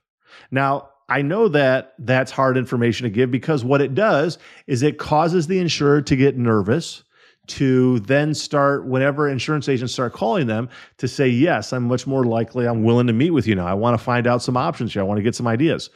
Now, 0.52 0.90
I 1.10 1.24
know 1.24 1.48
that 1.50 1.94
that's 2.00 2.32
hard 2.32 2.58
information 2.58 3.04
to 3.06 3.10
give 3.10 3.32
because 3.32 3.66
what 3.66 3.82
it 3.82 3.96
does 3.96 4.38
is 4.68 4.84
it 4.84 4.98
causes 4.98 5.48
the 5.48 5.60
insured 5.60 6.08
to 6.08 6.16
get 6.16 6.38
nervous 6.38 7.04
to 7.50 8.00
then 8.02 8.34
start 8.34 8.86
whenever 8.86 9.28
insurance 9.28 9.68
agents 9.68 9.94
start 9.94 10.14
calling 10.14 10.48
them 10.48 10.70
to 10.98 11.08
say 11.08 11.28
yes 11.28 11.74
i'm 11.74 11.84
much 11.84 12.08
more 12.08 12.24
likely 12.24 12.68
i'm 12.68 12.84
willing 12.84 13.08
to 13.08 13.14
meet 13.14 13.32
with 13.32 13.48
you 13.48 13.56
now. 13.56 13.68
I 13.68 13.74
want 13.74 13.98
to 13.98 14.04
find 14.04 14.28
out 14.28 14.42
some 14.42 14.58
options 14.58 14.94
here. 14.94 15.02
I 15.02 15.06
want 15.06 15.18
to 15.18 15.24
get 15.24 15.36
some 15.36 15.48
ideas. 15.48 15.90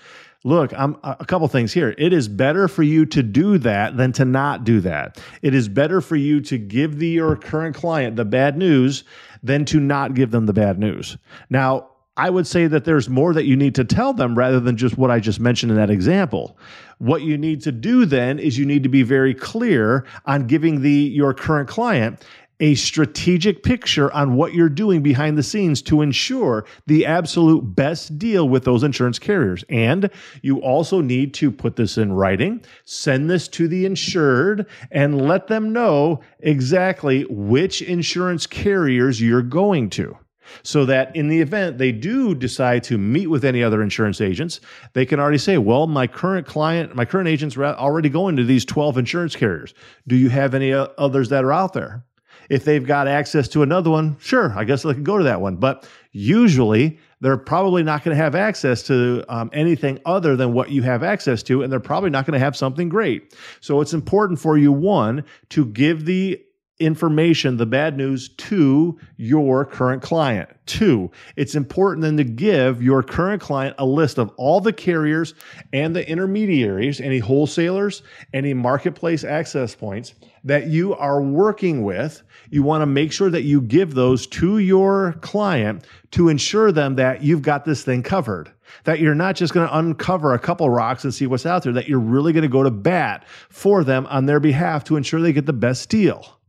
Look 0.44 0.74
i'm 0.74 0.98
a 1.04 1.26
couple 1.26 1.48
things 1.48 1.72
here. 1.72 1.96
It 1.98 2.12
is 2.12 2.28
better 2.28 2.68
for 2.68 2.84
you 2.84 3.06
to 3.08 3.24
do 3.24 3.58
that 3.60 3.98
than 3.98 4.12
to 4.14 4.26
not 4.26 4.64
do 4.64 4.82
that. 4.82 5.22
It 5.42 5.54
is 5.54 5.70
better 5.70 6.02
for 6.02 6.16
you 6.16 6.42
to 6.42 6.58
give 6.58 7.00
the 7.00 7.08
your 7.08 7.36
current 7.36 7.76
client 7.76 8.16
the 8.16 8.26
bad 8.26 8.58
news 8.58 9.04
than 9.42 9.66
to 9.66 9.80
not 9.80 10.14
give 10.14 10.32
them 10.32 10.46
the 10.46 10.54
bad 10.54 10.80
news. 10.80 11.18
Now 11.50 11.90
I 12.16 12.30
would 12.30 12.46
say 12.46 12.68
that 12.68 12.86
there's 12.86 13.10
more 13.10 13.34
that 13.34 13.46
you 13.46 13.56
need 13.56 13.74
to 13.76 13.84
tell 13.84 14.14
them 14.14 14.38
rather 14.38 14.60
than 14.60 14.78
just 14.78 14.98
what 14.98 15.10
I 15.10 15.20
just 15.20 15.40
mentioned 15.40 15.72
in 15.72 15.78
that 15.78 15.90
example. 15.90 16.58
What 17.04 17.24
you 17.24 17.38
need 17.38 17.60
to 17.64 17.74
do 17.74 18.06
then 18.06 18.40
is 18.40 18.58
you 18.58 18.66
need 18.66 18.84
to 18.84 18.90
be 18.90 19.04
very 19.04 19.34
clear 19.34 20.06
on 20.26 20.48
giving 20.48 20.84
the 20.84 20.90
your 20.90 21.34
current 21.34 21.68
client 21.68 22.24
a 22.62 22.76
strategic 22.76 23.62
picture 23.62 24.10
on 24.14 24.36
what 24.36 24.54
you're 24.54 24.70
doing 24.70 25.04
behind 25.04 25.38
the 25.38 25.44
scenes 25.44 25.82
to 25.82 26.02
ensure 26.02 26.64
the 26.88 27.06
absolute 27.06 27.76
best 27.76 28.18
deal 28.18 28.48
with 28.48 28.64
those 28.64 28.84
insurance 28.84 29.20
carriers. 29.20 29.66
And 29.68 30.10
you 30.44 30.60
also 30.60 31.02
need 31.02 31.34
to 31.34 31.52
put 31.52 31.76
this 31.76 31.98
in 31.98 32.14
writing, 32.14 32.64
send 32.86 33.30
this 33.30 33.50
to 33.50 33.68
the 33.68 33.86
insured, 33.86 34.66
and 34.90 35.28
let 35.28 35.48
them 35.48 35.74
know 35.74 36.22
exactly 36.40 37.26
which 37.26 37.82
insurance 37.82 38.48
carriers 38.48 39.20
you're 39.20 39.42
going 39.42 39.90
to 39.90 40.18
so 40.64 40.86
that 40.86 41.16
in 41.16 41.28
the 41.28 41.42
event 41.42 41.78
they 41.78 41.92
do 41.92 42.36
decide 42.36 42.84
to 42.84 42.98
meet 42.98 43.28
with 43.28 43.46
any 43.46 43.64
other 43.64 43.82
insurance 43.82 44.22
agents, 44.22 44.60
they 44.94 45.06
can 45.06 45.20
already 45.20 45.38
say, 45.38 45.58
well, 45.58 45.88
my 45.88 46.08
current 46.08 46.48
client, 46.48 46.96
my 46.96 47.06
current 47.06 47.28
agents 47.28 47.58
are 47.58 47.66
already 47.66 48.10
going 48.10 48.36
to 48.36 48.44
these 48.44 48.66
12 48.66 48.98
insurance 48.98 49.36
carriers. 49.36 49.74
Do 50.08 50.16
you 50.16 50.30
have 50.30 50.54
any 50.54 50.72
others 50.74 51.30
that 51.30 51.44
are 51.44 51.54
out 51.54 51.74
there? 51.74 52.04
If 52.50 52.66
they've 52.66 52.86
got 52.86 53.08
access 53.08 53.48
to 53.50 53.64
another 53.64 53.90
one, 53.90 54.18
sure, 54.20 54.54
I 54.58 54.64
guess 54.64 54.84
they 54.84 54.94
can 54.94 55.04
go 55.04 55.18
to 55.18 55.24
that 55.24 55.40
one. 55.40 55.56
But 55.56 55.88
usually 56.12 57.00
they're 57.22 57.38
probably 57.38 57.84
not 57.84 58.04
going 58.04 58.16
to 58.16 58.22
have 58.22 58.36
access 58.36 58.84
to 58.84 59.24
um, 59.30 59.50
anything 59.54 60.00
other 60.06 60.36
than 60.36 60.52
what 60.54 60.70
you 60.70 60.82
have 60.84 61.04
access 61.04 61.42
to, 61.44 61.64
and 61.64 61.72
they're 61.72 61.80
probably 61.80 62.10
not 62.10 62.26
going 62.26 62.34
to 62.34 62.40
have 62.40 62.56
something 62.56 62.90
great. 62.90 63.34
So 63.62 63.80
it's 63.80 63.94
important 63.94 64.40
for 64.40 64.58
you, 64.58 64.72
one, 64.72 65.24
to 65.50 65.66
give 65.66 66.06
the 66.06 66.42
information, 66.80 67.58
the 67.58 67.66
bad 67.66 67.98
news, 67.98 68.30
to 68.30 69.00
your 69.18 69.66
current 69.66 70.02
client. 70.02 70.50
Two, 70.66 71.12
it's 71.36 71.56
important 71.56 72.02
then 72.02 72.18
to 72.18 72.24
give 72.24 72.82
your 72.82 73.04
current 73.04 73.42
client 73.42 73.76
a 73.78 73.86
list 73.86 74.18
of 74.18 74.32
all 74.38 74.60
the 74.60 74.74
carriers 74.74 75.34
and 75.72 75.96
the 75.96 76.08
intermediaries, 76.10 77.00
any 77.00 77.20
wholesalers, 77.20 78.02
any 78.34 78.54
marketplace 78.54 79.24
access 79.24 79.76
points 79.76 80.16
that 80.44 80.68
you 80.68 80.94
are 80.96 81.22
working 81.22 81.84
with. 81.84 82.24
You 82.50 82.64
want 82.64 82.82
to 82.82 82.86
make 82.86 83.12
sure 83.12 83.30
that 83.30 83.44
you 83.44 83.62
give 83.62 83.94
those 83.94 84.28
to 84.28 84.58
your 84.60 85.14
client 85.22 85.86
to 86.12 86.30
ensure 86.30 86.72
them 86.72 86.96
that 86.96 87.24
you've 87.24 87.42
got 87.42 87.66
this 87.66 87.84
thing 87.84 88.04
covered. 88.04 88.52
That 88.86 89.00
you're 89.00 89.16
not 89.16 89.36
just 89.36 89.54
going 89.54 89.68
to 89.68 89.78
uncover 89.78 90.34
a 90.34 90.40
couple 90.40 90.70
rocks 90.70 91.04
and 91.04 91.14
see 91.14 91.28
what's 91.28 91.46
out 91.46 91.64
there, 91.64 91.74
that 91.74 91.88
you're 91.88 92.00
really 92.00 92.34
going 92.34 92.44
to 92.44 92.50
go 92.50 92.64
to 92.64 92.72
bat 92.72 93.26
for 93.50 93.84
them 93.84 94.08
on 94.08 94.26
their 94.26 94.40
behalf 94.40 94.84
to 94.86 94.96
ensure 94.96 95.22
they 95.22 95.34
get 95.34 95.46
the 95.46 95.54
best 95.54 95.90
deal. 95.90 96.40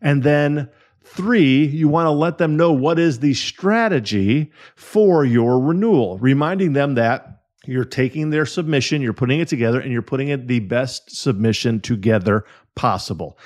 And 0.00 0.22
then 0.22 0.68
Three, 1.12 1.66
you 1.66 1.88
want 1.88 2.06
to 2.06 2.10
let 2.10 2.38
them 2.38 2.56
know 2.56 2.70
what 2.70 3.00
is 3.00 3.18
the 3.18 3.34
strategy 3.34 4.52
for 4.76 5.24
your 5.24 5.58
renewal, 5.58 6.18
reminding 6.18 6.72
them 6.72 6.94
that 6.94 7.42
you're 7.66 7.84
taking 7.84 8.30
their 8.30 8.46
submission, 8.46 9.02
you're 9.02 9.12
putting 9.12 9.40
it 9.40 9.48
together, 9.48 9.80
and 9.80 9.92
you're 9.92 10.02
putting 10.02 10.28
it 10.28 10.46
the 10.46 10.60
best 10.60 11.10
submission 11.10 11.80
together 11.80 12.44
possible. 12.76 13.36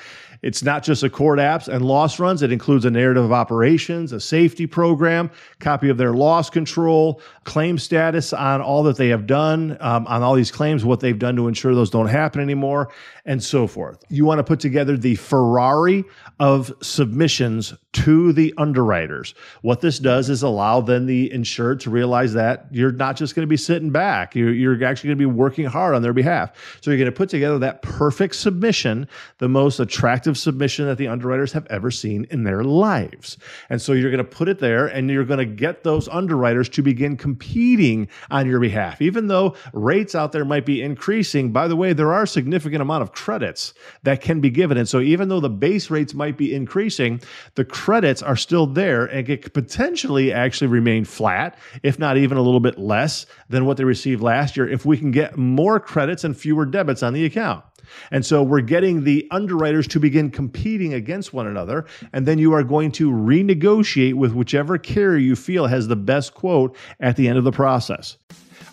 It's 0.45 0.63
not 0.63 0.83
just 0.83 1.03
ACORD 1.03 1.39
apps 1.39 1.69
and 1.69 1.83
loss 1.83 2.21
runs. 2.21 2.43
It 2.43 2.53
includes 2.53 2.85
a 2.85 2.91
narrative 2.91 3.25
of 3.25 3.33
operations, 3.33 4.13
a 4.13 4.21
safety 4.21 4.67
program, 4.67 5.31
copy 5.59 5.89
of 5.89 5.97
their 5.97 6.13
loss 6.13 6.51
control, 6.51 7.23
claim 7.45 7.79
status 7.79 8.35
on 8.35 8.61
all 8.61 8.83
that 8.83 8.99
they 8.99 9.09
have 9.09 9.27
done 9.27 9.79
um, 9.81 10.07
on 10.07 10.23
all 10.23 10.35
these 10.35 10.51
claims, 10.51 10.85
what 10.85 11.01
they've 11.01 11.19
done 11.19 11.35
to 11.37 11.49
ensure 11.49 11.75
those 11.75 11.89
don't 11.89 12.09
happen 12.09 12.43
anymore, 12.43 12.93
and 13.25 13.43
so 13.43 13.67
forth. 13.67 14.05
You 14.11 14.27
want 14.27 14.39
to 14.39 14.45
put 14.45 14.61
together 14.61 14.99
the 14.99 15.15
Ferrari 15.15 16.05
of 16.39 16.71
submissions 16.83 17.73
to 17.93 18.33
the 18.33 18.53
underwriters. 18.59 19.35
What 19.63 19.81
this 19.81 19.99
does 19.99 20.29
is 20.29 20.43
allow 20.43 20.83
then 20.83 21.07
the 21.07 21.33
insured 21.33 21.81
to 21.81 21.91
realize 21.91 22.35
that 22.35 22.67
you're 22.71 22.93
not 22.93 23.17
just 23.17 23.35
going 23.35 23.45
to 23.45 23.51
be 23.51 23.57
sitting 23.57 23.91
back, 23.91 24.35
you're, 24.35 24.53
you're 24.53 24.85
actually 24.85 25.09
going 25.09 25.19
to 25.19 25.23
be 25.23 25.27
working 25.27 25.65
hard 25.65 25.95
on 25.95 26.03
their 26.03 26.13
behalf. 26.13 26.53
So 26.83 26.91
you're 26.91 26.99
going 26.99 27.07
to 27.07 27.17
put 27.17 27.31
together 27.31 27.59
that 27.61 27.81
perfect 27.81 28.35
submission, 28.35 29.09
the 29.39 29.49
most 29.49 29.81
attractive 29.81 30.34
submission 30.35 30.87
that 30.87 30.99
the 30.99 31.09
underwriters 31.09 31.53
have 31.53 31.67
ever 31.67 31.91
seen 31.91 32.27
in 32.31 32.45
their 32.45 32.65
lives. 32.65 33.37
And 33.71 33.81
so 33.81 33.93
you're 33.93 34.11
going 34.11 34.19
to 34.19 34.25
put 34.25 34.49
it 34.49 34.59
there 34.59 34.87
and 34.87 35.11
you're 35.11 35.25
going 35.25 35.39
to 35.39 35.45
get 35.45 35.85
those 35.85 36.09
underwriters 36.09 36.69
to 36.71 36.83
begin 36.83 37.17
competing 37.17 38.09
on 38.31 38.47
your 38.47 38.61
behalf. 38.61 39.01
Even 39.01 39.29
though 39.29 39.57
rates 39.73 40.15
out 40.15 40.33
there 40.33 40.45
might 40.45 40.67
be 40.67 40.83
increasing, 40.83 41.53
by 41.53 41.69
the 41.69 41.77
way, 41.77 41.93
there 41.93 42.13
are 42.13 42.25
a 42.25 42.29
significant 42.29 42.83
amount 42.83 43.03
of 43.03 43.13
credits 43.13 43.75
that 44.03 44.21
can 44.21 44.41
be 44.41 44.51
given. 44.51 44.77
And 44.77 44.89
so 44.89 45.01
even 45.01 45.29
though 45.29 45.41
the 45.41 45.51
base 45.51 45.91
rates 45.91 46.15
might 46.15 46.37
be 46.37 46.55
increasing, 46.55 47.21
the 47.55 47.65
credits 47.65 48.23
are 48.23 48.37
still 48.37 48.67
there 48.67 49.07
and 49.07 49.27
could 49.27 49.55
potentially 49.55 50.33
actually 50.33 50.69
remain 50.69 51.05
flat, 51.05 51.59
if 51.83 51.99
not 51.99 52.17
even 52.17 52.39
a 52.39 52.43
little 52.43 52.61
bit 52.61 52.79
less 52.79 53.27
than 53.49 53.65
what 53.65 53.77
they 53.77 53.85
received 53.85 54.23
last 54.23 54.57
year, 54.57 54.69
if 54.69 54.85
we 54.85 54.97
can 54.97 55.11
get 55.11 55.37
more 55.37 55.81
credits 55.81 56.25
and 56.25 56.37
fewer 56.37 56.67
debits 56.67 57.03
on 57.03 57.13
the 57.13 57.25
account. 57.25 57.65
And 58.11 58.25
so 58.25 58.43
we're 58.43 58.61
getting 58.61 59.05
the 59.05 59.27
underwriters 59.31 59.87
to 59.89 60.01
begin 60.01 60.31
competing 60.31 60.95
against 60.95 61.33
one 61.33 61.47
another. 61.47 61.87
And 62.13 62.27
then 62.27 62.39
you 62.39 62.53
are 62.53 62.63
going 62.63 62.93
to 62.93 63.11
renegotiate 63.11 64.15
with 64.15 64.33
whichever 64.33 64.79
carrier 64.79 65.19
you 65.19 65.37
feel 65.37 65.67
has 65.67 65.89
the 65.89 65.97
best 65.97 66.35
quote 66.35 66.77
at 67.01 67.17
the 67.17 67.29
end 67.29 67.39
of 67.39 67.45
the 67.45 67.53
process. 67.53 68.17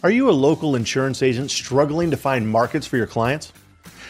Are 0.03 0.12
you 0.12 0.30
a 0.30 0.32
local 0.32 0.75
insurance 0.75 1.22
agent 1.22 1.51
struggling 1.51 2.12
to 2.12 2.18
find 2.18 2.50
markets 2.50 2.88
for 2.88 2.98
your 2.98 3.08
clients? 3.08 3.53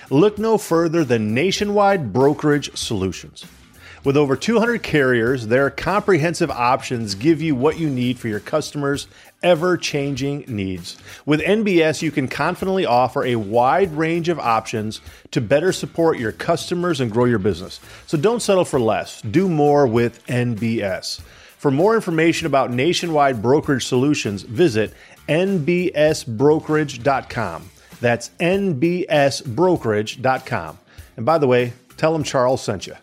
Look 0.09 0.37
no 0.37 0.57
further 0.57 1.03
than 1.03 1.33
Nationwide 1.33 2.13
Brokerage 2.13 2.75
Solutions. 2.77 3.45
With 4.03 4.17
over 4.17 4.35
200 4.35 4.81
carriers, 4.81 5.47
their 5.47 5.69
comprehensive 5.69 6.49
options 6.49 7.13
give 7.13 7.41
you 7.41 7.55
what 7.55 7.77
you 7.77 7.89
need 7.89 8.17
for 8.17 8.27
your 8.27 8.39
customers' 8.39 9.07
ever 9.43 9.77
changing 9.77 10.45
needs. 10.47 10.97
With 11.25 11.41
NBS, 11.41 12.01
you 12.01 12.11
can 12.11 12.27
confidently 12.27 12.85
offer 12.85 13.23
a 13.25 13.35
wide 13.35 13.93
range 13.93 14.29
of 14.29 14.39
options 14.39 15.01
to 15.31 15.41
better 15.41 15.71
support 15.71 16.17
your 16.17 16.31
customers 16.31 16.99
and 16.99 17.11
grow 17.11 17.25
your 17.25 17.37
business. 17.39 17.79
So 18.07 18.17
don't 18.17 18.41
settle 18.41 18.65
for 18.65 18.79
less, 18.79 19.21
do 19.21 19.47
more 19.49 19.85
with 19.87 20.25
NBS. 20.27 21.21
For 21.57 21.69
more 21.69 21.93
information 21.95 22.47
about 22.47 22.71
nationwide 22.71 23.39
brokerage 23.41 23.85
solutions, 23.85 24.41
visit 24.41 24.93
nbsbrokerage.com. 25.27 27.69
That's 27.99 28.29
nbsbrokerage.com. 28.39 30.77
And 31.17 31.25
by 31.25 31.37
the 31.37 31.47
way, 31.47 31.73
tell 31.97 32.13
them 32.13 32.23
Charles 32.23 32.63
sent 32.63 32.87
you. 32.87 32.95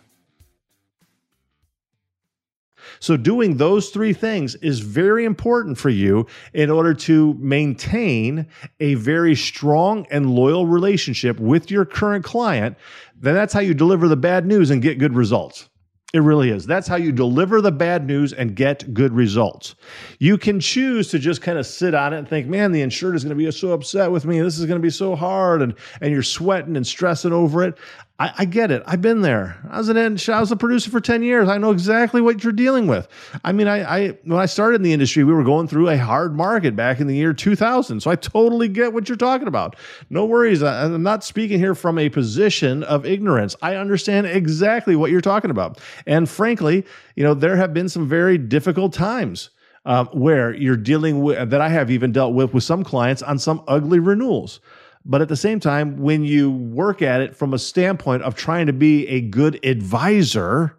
So, 3.00 3.16
doing 3.16 3.56
those 3.56 3.90
three 3.90 4.12
things 4.12 4.54
is 4.56 4.80
very 4.80 5.24
important 5.24 5.78
for 5.78 5.90
you 5.90 6.26
in 6.52 6.70
order 6.70 6.94
to 6.94 7.34
maintain 7.34 8.46
a 8.80 8.94
very 8.94 9.34
strong 9.34 10.06
and 10.10 10.30
loyal 10.30 10.66
relationship 10.66 11.38
with 11.40 11.70
your 11.70 11.84
current 11.84 12.24
client. 12.24 12.76
Then 13.20 13.34
that's 13.34 13.52
how 13.52 13.60
you 13.60 13.74
deliver 13.74 14.08
the 14.08 14.16
bad 14.16 14.46
news 14.46 14.70
and 14.70 14.82
get 14.82 14.98
good 14.98 15.14
results. 15.14 15.68
It 16.14 16.20
really 16.20 16.48
is. 16.48 16.64
That's 16.64 16.88
how 16.88 16.96
you 16.96 17.12
deliver 17.12 17.60
the 17.60 17.70
bad 17.70 18.06
news 18.06 18.32
and 18.32 18.56
get 18.56 18.94
good 18.94 19.12
results. 19.12 19.74
You 20.18 20.38
can 20.38 20.58
choose 20.58 21.10
to 21.10 21.18
just 21.18 21.42
kind 21.42 21.58
of 21.58 21.66
sit 21.66 21.92
on 21.94 22.14
it 22.14 22.18
and 22.18 22.26
think, 22.26 22.46
man, 22.46 22.72
the 22.72 22.80
insured 22.80 23.14
is 23.14 23.24
going 23.24 23.36
to 23.36 23.44
be 23.44 23.50
so 23.50 23.72
upset 23.72 24.10
with 24.10 24.24
me. 24.24 24.40
This 24.40 24.58
is 24.58 24.64
going 24.64 24.80
to 24.80 24.82
be 24.82 24.88
so 24.88 25.14
hard. 25.14 25.60
And, 25.60 25.74
and 26.00 26.10
you're 26.10 26.22
sweating 26.22 26.78
and 26.78 26.86
stressing 26.86 27.34
over 27.34 27.62
it. 27.62 27.76
I, 28.20 28.32
I, 28.38 28.44
get 28.46 28.72
it. 28.72 28.82
I've 28.84 29.00
been 29.00 29.22
there. 29.22 29.56
I 29.70 29.78
was 29.78 29.88
an 29.88 29.96
I 29.96 30.40
was 30.40 30.50
a 30.50 30.56
producer 30.56 30.90
for 30.90 31.00
10 31.00 31.22
years. 31.22 31.48
I 31.48 31.56
know 31.58 31.70
exactly 31.70 32.20
what 32.20 32.42
you're 32.42 32.52
dealing 32.52 32.88
with. 32.88 33.06
I 33.44 33.52
mean, 33.52 33.68
I, 33.68 33.82
I 33.82 34.08
when 34.24 34.40
I 34.40 34.46
started 34.46 34.76
in 34.76 34.82
the 34.82 34.92
industry, 34.92 35.22
we 35.22 35.32
were 35.32 35.44
going 35.44 35.68
through 35.68 35.88
a 35.88 35.96
hard 35.96 36.34
market 36.34 36.74
back 36.74 36.98
in 36.98 37.06
the 37.06 37.14
year 37.14 37.32
2000. 37.32 38.00
So 38.00 38.10
I 38.10 38.16
totally 38.16 38.66
get 38.66 38.92
what 38.92 39.08
you're 39.08 39.16
talking 39.16 39.46
about. 39.46 39.76
No 40.10 40.26
worries. 40.26 40.64
I, 40.64 40.84
I'm 40.84 41.02
not 41.04 41.22
speaking 41.22 41.60
here 41.60 41.76
from 41.76 41.96
a 41.96 42.08
position 42.08 42.82
of 42.82 43.06
ignorance. 43.06 43.54
I 43.62 43.76
understand 43.76 44.26
exactly 44.26 44.96
what 44.96 45.12
you're 45.12 45.20
talking 45.20 45.52
about. 45.52 45.78
And 46.04 46.28
frankly, 46.28 46.84
you 47.14 47.22
know, 47.22 47.34
there 47.34 47.56
have 47.56 47.72
been 47.72 47.88
some 47.88 48.08
very 48.08 48.36
difficult 48.36 48.92
times. 48.92 49.50
Um, 49.86 50.08
where 50.08 50.52
you're 50.52 50.76
dealing 50.76 51.22
with 51.22 51.48
that 51.48 51.62
I 51.62 51.70
have 51.70 51.90
even 51.90 52.12
dealt 52.12 52.34
with 52.34 52.52
with 52.52 52.64
some 52.64 52.84
clients 52.84 53.22
on 53.22 53.38
some 53.38 53.62
ugly 53.66 54.00
renewals. 54.00 54.60
But 55.04 55.22
at 55.22 55.28
the 55.28 55.36
same 55.36 55.60
time, 55.60 55.98
when 55.98 56.24
you 56.24 56.50
work 56.50 57.02
at 57.02 57.20
it 57.20 57.34
from 57.36 57.54
a 57.54 57.58
standpoint 57.58 58.22
of 58.22 58.34
trying 58.34 58.66
to 58.66 58.72
be 58.72 59.06
a 59.08 59.20
good 59.20 59.64
advisor, 59.64 60.76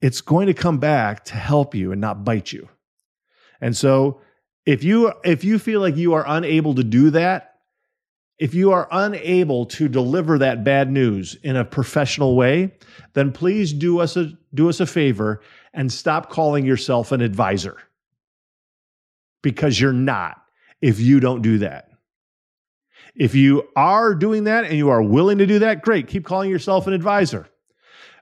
it's 0.00 0.20
going 0.20 0.46
to 0.46 0.54
come 0.54 0.78
back 0.78 1.24
to 1.26 1.34
help 1.34 1.74
you 1.74 1.92
and 1.92 2.00
not 2.00 2.24
bite 2.24 2.52
you. 2.52 2.68
And 3.60 3.76
so 3.76 4.20
if 4.66 4.84
you 4.84 5.12
if 5.24 5.44
you 5.44 5.58
feel 5.58 5.80
like 5.80 5.96
you 5.96 6.14
are 6.14 6.24
unable 6.26 6.74
to 6.74 6.84
do 6.84 7.10
that, 7.10 7.54
if 8.38 8.54
you 8.54 8.72
are 8.72 8.86
unable 8.90 9.66
to 9.66 9.88
deliver 9.88 10.38
that 10.38 10.62
bad 10.62 10.90
news 10.90 11.36
in 11.42 11.56
a 11.56 11.64
professional 11.64 12.36
way, 12.36 12.72
then 13.14 13.32
please 13.32 13.72
do 13.72 13.98
us 14.00 14.16
a 14.16 14.32
do 14.54 14.68
us 14.68 14.80
a 14.80 14.86
favor 14.86 15.42
and 15.72 15.92
stop 15.92 16.30
calling 16.30 16.64
yourself 16.64 17.12
an 17.12 17.20
advisor. 17.20 17.76
Because 19.42 19.80
you're 19.80 19.92
not 19.92 20.42
if 20.80 21.00
you 21.00 21.20
don't 21.20 21.42
do 21.42 21.58
that. 21.58 21.87
If 23.18 23.34
you 23.34 23.68
are 23.76 24.14
doing 24.14 24.44
that 24.44 24.64
and 24.64 24.74
you 24.74 24.88
are 24.90 25.02
willing 25.02 25.38
to 25.38 25.46
do 25.46 25.58
that, 25.58 25.82
great. 25.82 26.06
Keep 26.06 26.24
calling 26.24 26.48
yourself 26.48 26.86
an 26.86 26.92
advisor. 26.92 27.48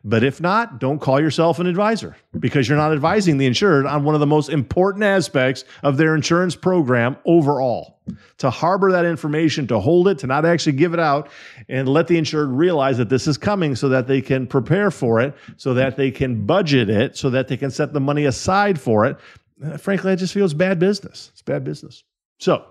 But 0.06 0.22
if 0.22 0.40
not, 0.40 0.78
don't 0.78 1.00
call 1.00 1.20
yourself 1.20 1.58
an 1.58 1.66
advisor 1.66 2.16
because 2.38 2.68
you're 2.68 2.78
not 2.78 2.92
advising 2.92 3.38
the 3.38 3.46
insured 3.46 3.86
on 3.86 4.04
one 4.04 4.14
of 4.14 4.20
the 4.20 4.26
most 4.26 4.48
important 4.48 5.02
aspects 5.02 5.64
of 5.82 5.96
their 5.96 6.14
insurance 6.14 6.54
program 6.54 7.16
overall. 7.24 7.98
To 8.38 8.48
harbor 8.48 8.92
that 8.92 9.04
information, 9.04 9.66
to 9.66 9.80
hold 9.80 10.06
it, 10.06 10.18
to 10.18 10.28
not 10.28 10.44
actually 10.46 10.74
give 10.74 10.94
it 10.94 11.00
out, 11.00 11.28
and 11.68 11.88
let 11.88 12.06
the 12.06 12.16
insured 12.18 12.50
realize 12.50 12.98
that 12.98 13.08
this 13.08 13.26
is 13.26 13.36
coming 13.36 13.74
so 13.74 13.88
that 13.88 14.06
they 14.06 14.22
can 14.22 14.46
prepare 14.46 14.92
for 14.92 15.20
it, 15.20 15.34
so 15.56 15.74
that 15.74 15.96
they 15.96 16.12
can 16.12 16.46
budget 16.46 16.88
it, 16.88 17.16
so 17.16 17.28
that 17.30 17.48
they 17.48 17.56
can 17.56 17.72
set 17.72 17.92
the 17.92 17.98
money 17.98 18.26
aside 18.26 18.80
for 18.80 19.06
it. 19.06 19.16
Uh, 19.64 19.76
frankly, 19.76 20.12
I 20.12 20.14
just 20.14 20.32
feel 20.32 20.44
it's 20.44 20.54
bad 20.54 20.78
business. 20.78 21.30
It's 21.32 21.42
bad 21.42 21.64
business. 21.64 22.04
So, 22.38 22.64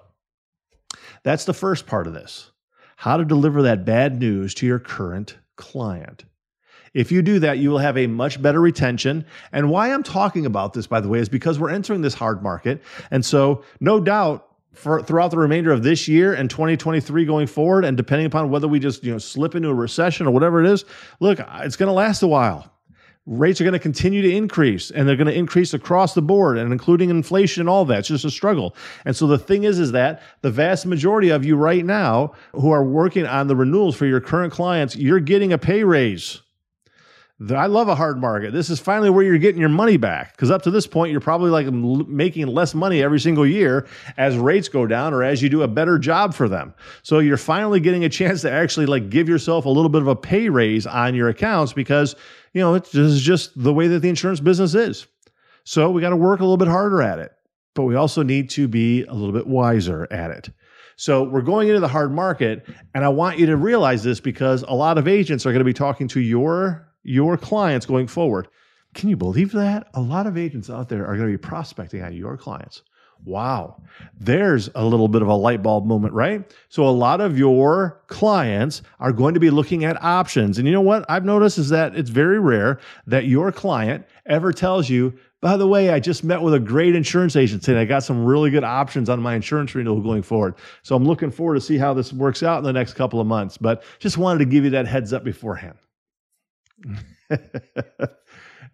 that's 1.25 1.43
the 1.43 1.53
first 1.53 1.87
part 1.87 2.07
of 2.07 2.13
this 2.13 2.51
how 2.97 3.17
to 3.17 3.25
deliver 3.25 3.63
that 3.63 3.83
bad 3.83 4.19
news 4.19 4.53
to 4.53 4.65
your 4.65 4.79
current 4.79 5.37
client. 5.57 6.23
If 6.93 7.11
you 7.11 7.21
do 7.21 7.39
that, 7.39 7.57
you 7.57 7.69
will 7.69 7.79
have 7.79 7.97
a 7.97 8.07
much 8.07 8.41
better 8.41 8.61
retention. 8.61 9.25
And 9.51 9.69
why 9.69 9.93
I'm 9.93 10.01
talking 10.01 10.45
about 10.45 10.71
this, 10.71 10.87
by 10.87 11.01
the 11.01 11.09
way, 11.09 11.19
is 11.19 11.27
because 11.27 11.59
we're 11.59 11.71
entering 11.71 12.01
this 12.01 12.13
hard 12.13 12.41
market. 12.41 12.81
And 13.11 13.25
so, 13.25 13.65
no 13.81 13.99
doubt, 13.99 14.47
for 14.71 15.01
throughout 15.01 15.31
the 15.31 15.37
remainder 15.37 15.73
of 15.73 15.83
this 15.83 16.07
year 16.07 16.33
and 16.33 16.49
2023 16.49 17.25
going 17.25 17.47
forward, 17.47 17.83
and 17.83 17.97
depending 17.97 18.27
upon 18.27 18.49
whether 18.49 18.69
we 18.69 18.79
just 18.79 19.03
you 19.03 19.11
know 19.11 19.17
slip 19.17 19.55
into 19.55 19.67
a 19.67 19.73
recession 19.73 20.27
or 20.27 20.31
whatever 20.31 20.63
it 20.63 20.69
is, 20.69 20.85
look, 21.19 21.39
it's 21.59 21.75
going 21.75 21.87
to 21.87 21.93
last 21.93 22.23
a 22.23 22.27
while 22.27 22.71
rates 23.27 23.59
are 23.59 23.63
going 23.63 23.73
to 23.73 23.79
continue 23.79 24.21
to 24.21 24.31
increase 24.31 24.91
and 24.91 25.07
they're 25.07 25.15
going 25.15 25.27
to 25.27 25.37
increase 25.37 25.73
across 25.73 26.13
the 26.13 26.21
board 26.21 26.57
and 26.57 26.71
including 26.71 27.09
inflation 27.09 27.61
and 27.61 27.69
all 27.69 27.83
that 27.83 27.99
it's 27.99 28.07
just 28.07 28.25
a 28.25 28.29
struggle 28.29 28.75
and 29.03 29.15
so 29.15 29.25
the 29.25 29.39
thing 29.39 29.63
is 29.63 29.79
is 29.79 29.91
that 29.93 30.21
the 30.41 30.51
vast 30.51 30.85
majority 30.85 31.29
of 31.29 31.43
you 31.43 31.55
right 31.55 31.85
now 31.85 32.31
who 32.53 32.69
are 32.69 32.83
working 32.83 33.25
on 33.25 33.47
the 33.47 33.55
renewals 33.55 33.95
for 33.95 34.05
your 34.05 34.21
current 34.21 34.53
clients 34.53 34.95
you're 34.95 35.19
getting 35.19 35.51
a 35.51 35.57
pay 35.57 35.83
raise 35.83 36.41
I 37.49 37.65
love 37.65 37.89
a 37.89 37.95
hard 37.95 38.17
market. 38.17 38.53
This 38.53 38.69
is 38.69 38.79
finally 38.79 39.09
where 39.09 39.25
you're 39.25 39.37
getting 39.37 39.59
your 39.59 39.67
money 39.67 39.97
back 39.97 40.31
because 40.31 40.49
up 40.49 40.61
to 40.61 40.71
this 40.71 40.87
point, 40.87 41.11
you're 41.11 41.19
probably 41.19 41.51
like 41.51 41.67
making 41.67 42.47
less 42.47 42.73
money 42.73 43.03
every 43.03 43.19
single 43.19 43.45
year 43.45 43.87
as 44.15 44.37
rates 44.37 44.69
go 44.69 44.87
down 44.87 45.13
or 45.13 45.21
as 45.21 45.43
you 45.43 45.49
do 45.49 45.61
a 45.61 45.67
better 45.67 45.99
job 45.99 46.33
for 46.33 46.47
them. 46.47 46.73
So 47.03 47.19
you're 47.19 47.35
finally 47.35 47.81
getting 47.81 48.05
a 48.05 48.09
chance 48.09 48.39
to 48.43 48.51
actually 48.51 48.85
like 48.85 49.09
give 49.09 49.27
yourself 49.27 49.65
a 49.65 49.69
little 49.69 49.89
bit 49.89 50.01
of 50.01 50.07
a 50.07 50.15
pay 50.15 50.47
raise 50.47 50.87
on 50.87 51.13
your 51.13 51.27
accounts 51.27 51.73
because 51.73 52.15
you 52.55 52.61
know, 52.61 52.73
it's 52.73 52.91
just, 52.91 53.21
just 53.21 53.61
the 53.61 53.73
way 53.73 53.87
that 53.89 53.99
the 53.99 54.07
insurance 54.07 54.39
business 54.39 54.73
is. 54.73 55.05
So 55.65 55.91
we 55.91 56.01
got 56.01 56.11
to 56.11 56.15
work 56.15 56.39
a 56.39 56.43
little 56.43 56.57
bit 56.57 56.69
harder 56.69 57.01
at 57.01 57.19
it, 57.19 57.33
but 57.75 57.83
we 57.83 57.95
also 57.95 58.23
need 58.23 58.49
to 58.51 58.69
be 58.69 59.03
a 59.03 59.13
little 59.13 59.33
bit 59.33 59.45
wiser 59.45 60.07
at 60.09 60.31
it. 60.31 60.49
So 60.95 61.23
we're 61.23 61.41
going 61.41 61.67
into 61.67 61.81
the 61.81 61.89
hard 61.89 62.13
market, 62.13 62.65
and 62.93 63.03
I 63.03 63.09
want 63.09 63.37
you 63.39 63.45
to 63.47 63.57
realize 63.57 64.03
this 64.03 64.21
because 64.21 64.63
a 64.63 64.73
lot 64.73 64.97
of 64.97 65.05
agents 65.05 65.45
are 65.45 65.51
going 65.51 65.59
to 65.59 65.65
be 65.65 65.73
talking 65.73 66.07
to 66.07 66.21
your 66.21 66.87
your 67.03 67.37
clients 67.37 67.85
going 67.85 68.07
forward. 68.07 68.47
Can 68.93 69.09
you 69.09 69.17
believe 69.17 69.51
that? 69.51 69.87
A 69.93 70.01
lot 70.01 70.25
of 70.25 70.37
agents 70.37 70.69
out 70.69 70.87
there 70.87 71.05
are 71.05 71.17
going 71.17 71.29
to 71.29 71.37
be 71.37 71.41
prospecting 71.41 72.01
on 72.01 72.13
your 72.13 72.37
clients. 72.37 72.81
Wow, 73.23 73.81
there's 74.19 74.69
a 74.75 74.85
little 74.85 75.07
bit 75.07 75.21
of 75.21 75.27
a 75.27 75.33
light 75.33 75.63
bulb 75.63 75.85
moment, 75.85 76.13
right? 76.13 76.53
So, 76.69 76.87
a 76.87 76.91
lot 76.91 77.21
of 77.21 77.37
your 77.37 78.01
clients 78.07 78.81
are 78.99 79.11
going 79.11 79.33
to 79.33 79.39
be 79.39 79.49
looking 79.49 79.83
at 79.83 80.01
options. 80.03 80.57
And 80.57 80.67
you 80.67 80.73
know 80.73 80.81
what 80.81 81.05
I've 81.09 81.25
noticed 81.25 81.57
is 81.57 81.69
that 81.69 81.95
it's 81.95 82.09
very 82.09 82.39
rare 82.39 82.79
that 83.07 83.25
your 83.25 83.51
client 83.51 84.05
ever 84.27 84.51
tells 84.51 84.89
you, 84.89 85.17
by 85.41 85.57
the 85.57 85.67
way, 85.67 85.89
I 85.89 85.99
just 85.99 86.23
met 86.23 86.41
with 86.41 86.53
a 86.53 86.59
great 86.59 86.95
insurance 86.95 87.35
agent 87.35 87.67
and 87.67 87.77
I 87.77 87.85
got 87.85 88.03
some 88.03 88.25
really 88.25 88.51
good 88.51 88.63
options 88.63 89.09
on 89.09 89.21
my 89.21 89.35
insurance 89.35 89.73
renewal 89.73 90.01
going 90.01 90.23
forward. 90.23 90.55
So, 90.83 90.95
I'm 90.95 91.05
looking 91.05 91.31
forward 91.31 91.55
to 91.55 91.61
see 91.61 91.77
how 91.77 91.93
this 91.93 92.13
works 92.13 92.43
out 92.43 92.59
in 92.59 92.63
the 92.63 92.73
next 92.73 92.93
couple 92.93 93.19
of 93.19 93.27
months. 93.27 93.57
But 93.57 93.83
just 93.97 94.17
wanted 94.17 94.39
to 94.39 94.45
give 94.45 94.63
you 94.63 94.69
that 94.71 94.87
heads 94.87 95.13
up 95.13 95.23
beforehand. 95.23 95.77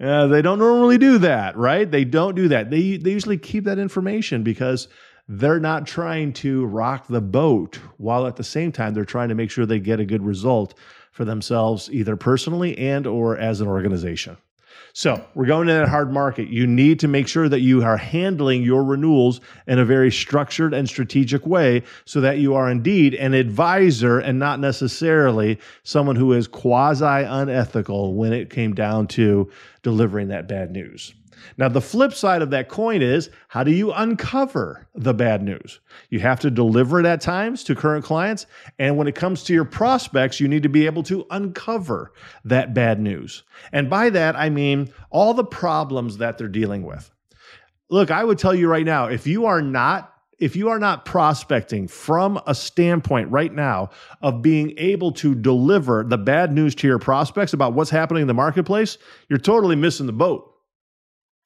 They 0.02 0.42
don't 0.42 0.60
normally 0.60 0.98
do 0.98 1.20
that, 1.20 1.56
right? 1.56 1.90
They 1.90 2.06
don't 2.06 2.36
do 2.36 2.48
that. 2.48 2.72
They 2.72 2.98
they 2.98 3.12
usually 3.12 3.38
keep 3.38 3.66
that 3.66 3.78
information 3.78 4.42
because 4.44 4.88
they're 5.28 5.60
not 5.60 5.86
trying 5.86 6.34
to 6.34 6.66
rock 6.66 7.08
the 7.08 7.22
boat 7.22 7.80
while 7.98 8.26
at 8.26 8.36
the 8.36 8.44
same 8.44 8.72
time 8.72 8.94
they're 8.94 9.06
trying 9.06 9.30
to 9.30 9.36
make 9.36 9.52
sure 9.52 9.66
they 9.66 9.80
get 9.80 10.00
a 10.00 10.06
good 10.06 10.24
result 10.24 10.74
for 11.12 11.24
themselves 11.24 11.90
either 11.92 12.16
personally 12.16 12.78
and 12.78 13.06
or 13.06 13.38
as 13.38 13.62
an 13.62 13.68
organization. 13.68 14.38
So 14.94 15.24
we're 15.36 15.46
going 15.46 15.70
in 15.70 15.78
that 15.78 15.88
hard 15.88 16.12
market. 16.12 16.50
You 16.50 16.68
need 16.68 17.00
to 17.00 17.08
make 17.08 17.28
sure 17.28 17.48
that 17.48 17.62
you 17.62 17.84
are 17.84 17.98
handling 17.98 18.64
your 18.64 18.84
renewals 18.84 19.40
in 19.68 19.80
a 19.80 19.86
very 19.86 20.12
structured 20.12 20.74
and 20.74 20.88
strategic 20.88 21.46
way 21.46 21.84
so 22.06 22.20
that 22.22 22.40
you 22.40 22.56
are 22.56 22.70
indeed 22.70 23.14
an 23.14 23.34
advisor 23.34 24.20
and 24.20 24.38
not 24.38 24.60
necessarily 24.60 25.60
someone 25.84 26.16
who 26.16 26.34
is 26.34 26.48
quasi 26.48 27.06
unethical 27.06 28.16
when 28.16 28.34
it 28.34 28.50
came 28.50 28.74
down 28.74 29.08
to 29.08 29.50
delivering 29.82 30.28
that 30.28 30.48
bad 30.48 30.72
news. 30.72 31.14
Now, 31.58 31.68
the 31.70 31.82
flip 31.82 32.14
side 32.14 32.42
of 32.42 32.50
that 32.52 32.70
coin 32.70 33.02
is 33.02 33.30
how 33.48 33.64
do 33.64 33.72
you 33.72 33.92
uncover 33.92 34.88
the 34.96 35.14
bad 35.14 35.44
news? 35.44 35.80
You 36.10 36.20
have 36.20 36.40
to 36.42 36.52
deliver 36.52 37.00
it 37.00 37.06
at 37.06 37.22
times 37.22 37.64
to 37.66 37.76
current 37.76 38.06
clients. 38.06 38.46
And 38.80 38.98
when 38.98 39.08
it 39.08 39.16
comes 39.16 39.44
to 39.44 39.54
your 39.54 39.66
prospects, 39.66 40.40
you 40.40 40.48
need 40.48 40.64
to 40.64 40.70
be 40.70 40.86
able 40.86 41.04
to 41.04 41.26
uncover 41.30 42.14
that 42.46 42.74
bad 42.74 43.00
news. 43.00 43.44
And 43.72 43.90
by 43.90 44.10
that, 44.12 44.36
I 44.36 44.50
mean 44.50 44.94
all 45.10 45.34
the 45.34 45.44
problems 45.44 46.18
that 46.18 46.38
they're 46.38 46.48
dealing 46.48 46.84
with. 46.84 47.12
Look, 47.90 48.10
I 48.10 48.24
would 48.24 48.40
tell 48.40 48.56
you 48.56 48.68
right 48.68 48.86
now 48.86 49.08
if 49.08 49.28
you 49.28 49.46
are 49.46 49.62
not 49.62 50.12
if 50.42 50.56
you 50.56 50.70
are 50.70 50.80
not 50.80 51.06
prospecting 51.06 51.88
from 51.88 52.42
a 52.48 52.56
standpoint 52.56 53.30
right 53.30 53.54
now 53.54 53.92
of 54.24 54.42
being 54.42 54.74
able 54.78 55.12
to 55.12 55.36
deliver 55.36 56.04
the 56.04 56.18
bad 56.18 56.52
news 56.52 56.74
to 56.74 56.88
your 56.88 56.98
prospects 56.98 57.54
about 57.54 57.74
what's 57.74 57.92
happening 57.92 58.22
in 58.22 58.28
the 58.28 58.34
marketplace, 58.34 58.98
you're 59.30 59.38
totally 59.38 59.76
missing 59.76 60.08
the 60.08 60.14
boat. 60.14 60.51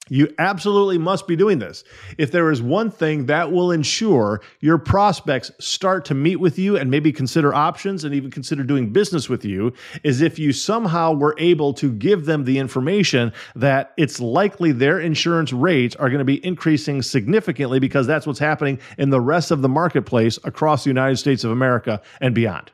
You 0.09 0.31
absolutely 0.37 0.99
must 0.99 1.27
be 1.27 1.35
doing 1.35 1.57
this. 1.57 1.83
If 2.19 2.31
there 2.31 2.51
is 2.51 2.61
one 2.61 2.91
thing 2.91 3.25
that 3.25 3.51
will 3.51 3.71
ensure 3.71 4.41
your 4.59 4.77
prospects 4.77 5.51
start 5.59 6.05
to 6.05 6.13
meet 6.13 6.35
with 6.35 6.59
you 6.59 6.77
and 6.77 6.91
maybe 6.91 7.11
consider 7.11 7.55
options 7.55 8.03
and 8.03 8.13
even 8.13 8.29
consider 8.29 8.63
doing 8.63 8.93
business 8.93 9.29
with 9.29 9.43
you, 9.43 9.73
is 10.03 10.21
if 10.21 10.37
you 10.37 10.53
somehow 10.53 11.13
were 11.13 11.35
able 11.39 11.73
to 11.73 11.91
give 11.91 12.25
them 12.25 12.43
the 12.43 12.59
information 12.59 13.33
that 13.55 13.93
it's 13.97 14.19
likely 14.19 14.71
their 14.71 14.99
insurance 14.99 15.51
rates 15.51 15.95
are 15.95 16.09
going 16.09 16.19
to 16.19 16.25
be 16.25 16.45
increasing 16.45 17.01
significantly 17.01 17.79
because 17.79 18.05
that's 18.05 18.27
what's 18.27 18.37
happening 18.37 18.79
in 18.99 19.09
the 19.09 19.21
rest 19.21 19.49
of 19.49 19.63
the 19.63 19.69
marketplace 19.69 20.37
across 20.43 20.83
the 20.83 20.89
United 20.91 21.17
States 21.17 21.43
of 21.43 21.49
America 21.49 21.99
and 22.21 22.35
beyond. 22.35 22.71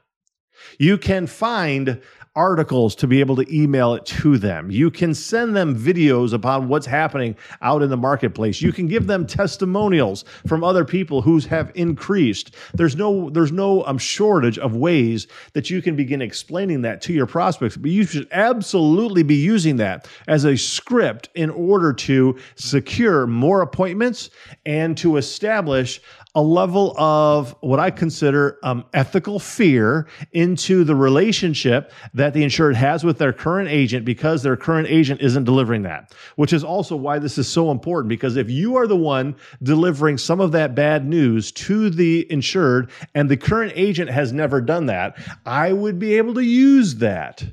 You 0.80 0.98
can 0.98 1.28
find 1.28 2.02
articles 2.36 2.96
to 2.96 3.08
be 3.08 3.20
able 3.20 3.36
to 3.36 3.54
email 3.54 3.94
it 3.94 4.06
to 4.06 4.38
them. 4.38 4.72
You 4.72 4.90
can 4.90 5.14
send 5.14 5.54
them 5.54 5.78
videos 5.78 6.32
upon 6.32 6.70
what's 6.70 6.86
happening 6.86 7.36
out 7.62 7.82
in 7.82 7.90
the 7.90 7.98
marketplace. 7.98 8.62
You 8.62 8.72
can 8.72 8.88
give 8.88 9.08
them 9.08 9.28
testimonials 9.28 10.24
from 10.48 10.64
other 10.64 10.86
people 10.86 11.22
who 11.22 11.40
have 11.40 11.72
increased. 11.76 12.56
There's 12.74 12.96
no 12.96 13.30
there's 13.30 13.52
no 13.52 13.86
um, 13.86 13.98
shortage 13.98 14.58
of 14.58 14.76
ways 14.76 15.28
that 15.54 15.70
you 15.70 15.82
can 15.82 15.96
begin 15.98 16.22
explaining 16.22 16.82
that 16.84 17.02
to 17.02 17.14
your 17.14 17.26
prospects. 17.26 17.76
But 17.76 17.92
you 17.92 18.06
should 18.06 18.30
absolutely 18.32 19.24
be 19.24 19.36
using 19.36 19.76
that 19.78 20.08
as 20.28 20.46
a 20.46 20.56
script 20.56 21.30
in 21.36 21.50
order 21.50 21.92
to 21.92 22.38
secure 22.56 23.28
more 23.28 23.62
appointments 23.62 24.30
and 24.66 24.98
to 24.98 25.18
establish 25.18 26.02
a 26.34 26.42
level 26.42 26.98
of 26.98 27.56
what 27.60 27.80
I 27.80 27.92
consider 27.92 28.58
um, 28.64 28.86
ethical 28.94 29.38
fear 29.38 30.08
into 30.32 30.84
the 30.84 30.96
relationship 30.96 31.92
that 32.14 32.34
the 32.34 32.44
insured 32.44 32.76
has 32.76 33.04
with 33.04 33.18
their 33.18 33.34
current 33.34 33.70
agent 33.70 34.06
because 34.06 34.42
their 34.42 34.56
current 34.56 34.88
agent 34.90 35.22
isn't 35.22 35.44
delivering 35.44 35.82
that, 35.84 36.14
which 36.38 36.54
is 36.54 36.64
also 36.64 36.96
why 36.96 37.20
this 37.20 37.38
is 37.38 37.50
so 37.50 37.70
important. 37.70 38.08
Because 38.08 38.38
if 38.38 38.50
you 38.50 38.78
are 38.78 38.88
the 38.88 38.96
one 38.96 39.36
delivering 39.62 40.18
some 40.18 40.40
of 40.40 40.54
that 40.54 40.74
bad 40.74 41.06
news 41.06 41.52
to 41.52 41.90
the 41.90 42.32
insured 42.32 42.90
and 43.14 43.28
the 43.28 43.38
current 43.38 43.74
agent 43.76 44.10
has 44.10 44.32
never 44.32 44.62
done 44.62 44.86
that, 44.86 45.18
I 45.46 45.74
would 45.74 46.00
be 46.00 46.16
able 46.16 46.34
to 46.36 46.46
use 46.46 46.96
that 46.96 47.44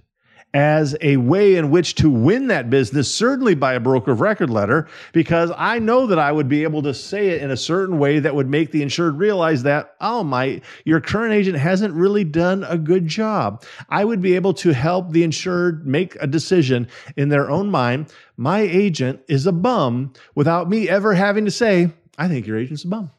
as 0.55 0.97
a 1.03 1.19
way 1.19 1.57
in 1.57 1.71
which 1.71 1.95
to 1.97 2.09
win 2.09 2.47
that 2.47 2.71
business, 2.71 3.15
certainly 3.15 3.55
by 3.55 3.75
a 3.75 3.81
broker 3.81 4.13
of 4.13 4.21
record 4.21 4.49
letter, 4.49 4.89
because 5.13 5.53
I 5.57 5.79
know 5.79 6.07
that 6.07 6.19
I 6.19 6.33
would 6.33 6.49
be 6.49 6.63
able 6.63 6.83
to 6.83 6.95
say 6.95 7.29
it 7.29 7.43
in 7.43 7.51
a 7.51 7.57
certain 7.57 7.99
way 7.99 8.19
that 8.19 8.35
would 8.35 8.49
make 8.49 8.71
the 8.71 8.83
insured 8.83 9.19
realize 9.19 9.63
that, 9.65 9.95
oh, 10.01 10.25
my, 10.25 10.63
your 10.85 11.01
current 11.01 11.35
agent 11.35 11.59
hasn't 11.59 11.93
really 11.95 12.25
done 12.25 12.65
a 12.65 12.79
good 12.79 13.07
job. 13.07 13.63
I 13.91 14.05
would 14.05 14.23
be 14.23 14.35
able 14.37 14.55
to 14.55 14.73
help 14.73 15.11
the 15.11 15.23
insured 15.23 15.87
make 15.87 16.17
a 16.21 16.27
decision 16.27 16.89
in 17.17 17.29
their 17.29 17.51
own 17.51 17.71
mind. 17.71 18.13
My 18.37 18.61
agent 18.61 19.21
is 19.29 19.47
a 19.47 19.53
bum 19.53 20.15
without 20.35 20.71
me 20.71 20.89
ever 20.89 21.13
having 21.13 21.45
to 21.45 21.51
say, 21.51 21.91
I 22.17 22.29
think 22.29 22.47
your 22.47 22.59
agent's 22.59 22.85
a 22.85 22.89
bum. 22.89 23.11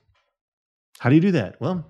How 0.97 1.09
do 1.09 1.15
you 1.15 1.21
do 1.21 1.31
that? 1.31 1.61
Well, 1.61 1.85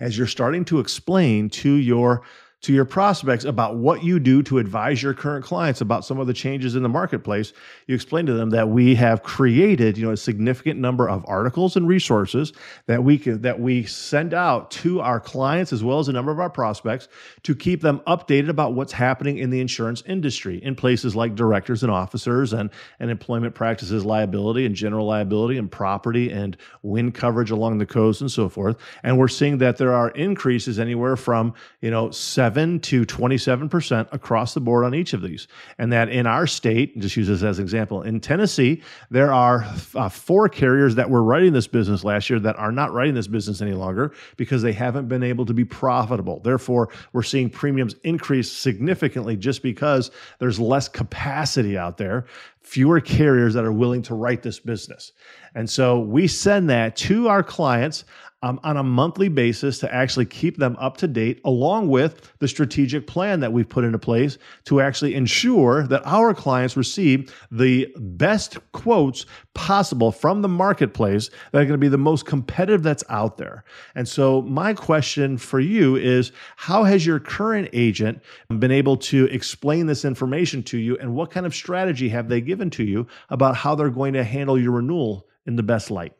as 0.00 0.16
you're 0.16 0.26
starting 0.26 0.64
to 0.66 0.78
explain 0.78 1.48
to 1.50 1.72
your 1.72 2.22
to 2.64 2.72
your 2.72 2.86
prospects 2.86 3.44
about 3.44 3.76
what 3.76 4.02
you 4.02 4.18
do 4.18 4.42
to 4.42 4.56
advise 4.56 5.02
your 5.02 5.12
current 5.12 5.44
clients 5.44 5.82
about 5.82 6.02
some 6.02 6.18
of 6.18 6.26
the 6.26 6.32
changes 6.32 6.74
in 6.74 6.82
the 6.82 6.88
marketplace. 6.88 7.52
You 7.86 7.94
explain 7.94 8.24
to 8.24 8.32
them 8.32 8.50
that 8.50 8.70
we 8.70 8.94
have 8.94 9.22
created, 9.22 9.98
you 9.98 10.06
know, 10.06 10.12
a 10.12 10.16
significant 10.16 10.80
number 10.80 11.06
of 11.06 11.26
articles 11.28 11.76
and 11.76 11.86
resources 11.86 12.54
that 12.86 13.04
we 13.04 13.18
can, 13.18 13.42
that 13.42 13.60
we 13.60 13.84
send 13.84 14.32
out 14.32 14.70
to 14.70 15.02
our 15.02 15.20
clients 15.20 15.74
as 15.74 15.84
well 15.84 15.98
as 15.98 16.08
a 16.08 16.12
number 16.12 16.32
of 16.32 16.40
our 16.40 16.48
prospects 16.48 17.06
to 17.42 17.54
keep 17.54 17.82
them 17.82 18.00
updated 18.06 18.48
about 18.48 18.72
what's 18.72 18.94
happening 18.94 19.36
in 19.36 19.50
the 19.50 19.60
insurance 19.60 20.02
industry 20.06 20.56
in 20.64 20.74
places 20.74 21.14
like 21.14 21.34
directors 21.34 21.82
and 21.82 21.92
officers 21.92 22.54
and, 22.54 22.70
and 22.98 23.10
employment 23.10 23.54
practices 23.54 24.06
liability 24.06 24.64
and 24.64 24.74
general 24.74 25.06
liability 25.06 25.58
and 25.58 25.70
property 25.70 26.30
and 26.30 26.56
wind 26.82 27.14
coverage 27.14 27.50
along 27.50 27.76
the 27.76 27.84
coast 27.84 28.22
and 28.22 28.32
so 28.32 28.48
forth. 28.48 28.78
And 29.02 29.18
we're 29.18 29.28
seeing 29.28 29.58
that 29.58 29.76
there 29.76 29.92
are 29.92 30.08
increases 30.12 30.78
anywhere 30.78 31.18
from, 31.18 31.52
you 31.82 31.90
know, 31.90 32.10
seven 32.10 32.53
7 32.54 32.78
to 32.78 33.04
27% 33.04 34.08
across 34.12 34.54
the 34.54 34.60
board 34.60 34.84
on 34.84 34.94
each 34.94 35.12
of 35.12 35.22
these. 35.22 35.48
And 35.78 35.92
that 35.92 36.08
in 36.08 36.24
our 36.24 36.46
state, 36.46 36.96
just 37.00 37.16
use 37.16 37.26
this 37.26 37.42
as 37.42 37.58
an 37.58 37.64
example, 37.64 38.02
in 38.02 38.20
Tennessee, 38.20 38.80
there 39.10 39.32
are 39.32 39.66
uh, 39.96 40.08
four 40.08 40.48
carriers 40.48 40.94
that 40.94 41.10
were 41.10 41.24
writing 41.24 41.52
this 41.52 41.66
business 41.66 42.04
last 42.04 42.30
year 42.30 42.38
that 42.38 42.56
are 42.56 42.70
not 42.70 42.92
writing 42.92 43.14
this 43.14 43.26
business 43.26 43.60
any 43.60 43.72
longer 43.72 44.14
because 44.36 44.62
they 44.62 44.72
haven't 44.72 45.08
been 45.08 45.24
able 45.24 45.44
to 45.44 45.52
be 45.52 45.64
profitable. 45.64 46.38
Therefore, 46.44 46.90
we're 47.12 47.24
seeing 47.24 47.50
premiums 47.50 47.96
increase 48.04 48.52
significantly 48.52 49.36
just 49.36 49.60
because 49.60 50.12
there's 50.38 50.60
less 50.60 50.88
capacity 50.88 51.76
out 51.76 51.98
there 51.98 52.26
fewer 52.64 52.98
carriers 52.98 53.52
that 53.52 53.64
are 53.64 53.72
willing 53.72 54.00
to 54.00 54.14
write 54.14 54.42
this 54.42 54.58
business. 54.58 55.12
And 55.54 55.68
so 55.68 56.00
we 56.00 56.26
send 56.26 56.70
that 56.70 56.96
to 56.96 57.28
our 57.28 57.42
clients 57.42 58.04
um, 58.44 58.60
on 58.62 58.76
a 58.76 58.82
monthly 58.82 59.30
basis 59.30 59.78
to 59.78 59.92
actually 59.92 60.26
keep 60.26 60.58
them 60.58 60.76
up 60.78 60.98
to 60.98 61.08
date, 61.08 61.40
along 61.46 61.88
with 61.88 62.30
the 62.40 62.46
strategic 62.46 63.06
plan 63.06 63.40
that 63.40 63.54
we've 63.54 63.70
put 63.70 63.84
into 63.84 63.98
place 63.98 64.36
to 64.64 64.82
actually 64.82 65.14
ensure 65.14 65.86
that 65.86 66.02
our 66.04 66.34
clients 66.34 66.76
receive 66.76 67.34
the 67.50 67.90
best 67.96 68.58
quotes 68.72 69.24
possible 69.54 70.12
from 70.12 70.42
the 70.42 70.48
marketplace 70.48 71.30
that 71.52 71.62
are 71.62 71.64
going 71.64 71.70
to 71.70 71.78
be 71.78 71.88
the 71.88 71.96
most 71.96 72.26
competitive 72.26 72.82
that's 72.82 73.02
out 73.08 73.38
there. 73.38 73.64
And 73.94 74.06
so, 74.06 74.42
my 74.42 74.74
question 74.74 75.38
for 75.38 75.58
you 75.58 75.96
is 75.96 76.30
how 76.56 76.84
has 76.84 77.06
your 77.06 77.20
current 77.20 77.70
agent 77.72 78.20
been 78.58 78.70
able 78.70 78.98
to 78.98 79.24
explain 79.28 79.86
this 79.86 80.04
information 80.04 80.62
to 80.64 80.76
you, 80.76 80.98
and 80.98 81.14
what 81.14 81.30
kind 81.30 81.46
of 81.46 81.54
strategy 81.54 82.10
have 82.10 82.28
they 82.28 82.42
given 82.42 82.68
to 82.70 82.84
you 82.84 83.06
about 83.30 83.56
how 83.56 83.74
they're 83.74 83.88
going 83.88 84.12
to 84.12 84.24
handle 84.24 84.58
your 84.58 84.72
renewal 84.72 85.26
in 85.46 85.56
the 85.56 85.62
best 85.62 85.90
light? 85.90 86.12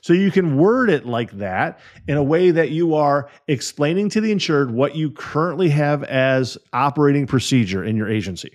So 0.00 0.12
you 0.12 0.30
can 0.30 0.56
word 0.56 0.90
it 0.90 1.06
like 1.06 1.32
that 1.38 1.80
in 2.06 2.16
a 2.16 2.22
way 2.22 2.50
that 2.50 2.70
you 2.70 2.94
are 2.94 3.30
explaining 3.46 4.08
to 4.10 4.20
the 4.20 4.32
insured 4.32 4.70
what 4.70 4.96
you 4.96 5.10
currently 5.10 5.68
have 5.70 6.02
as 6.04 6.58
operating 6.72 7.26
procedure 7.26 7.84
in 7.84 7.96
your 7.96 8.08
agency. 8.08 8.54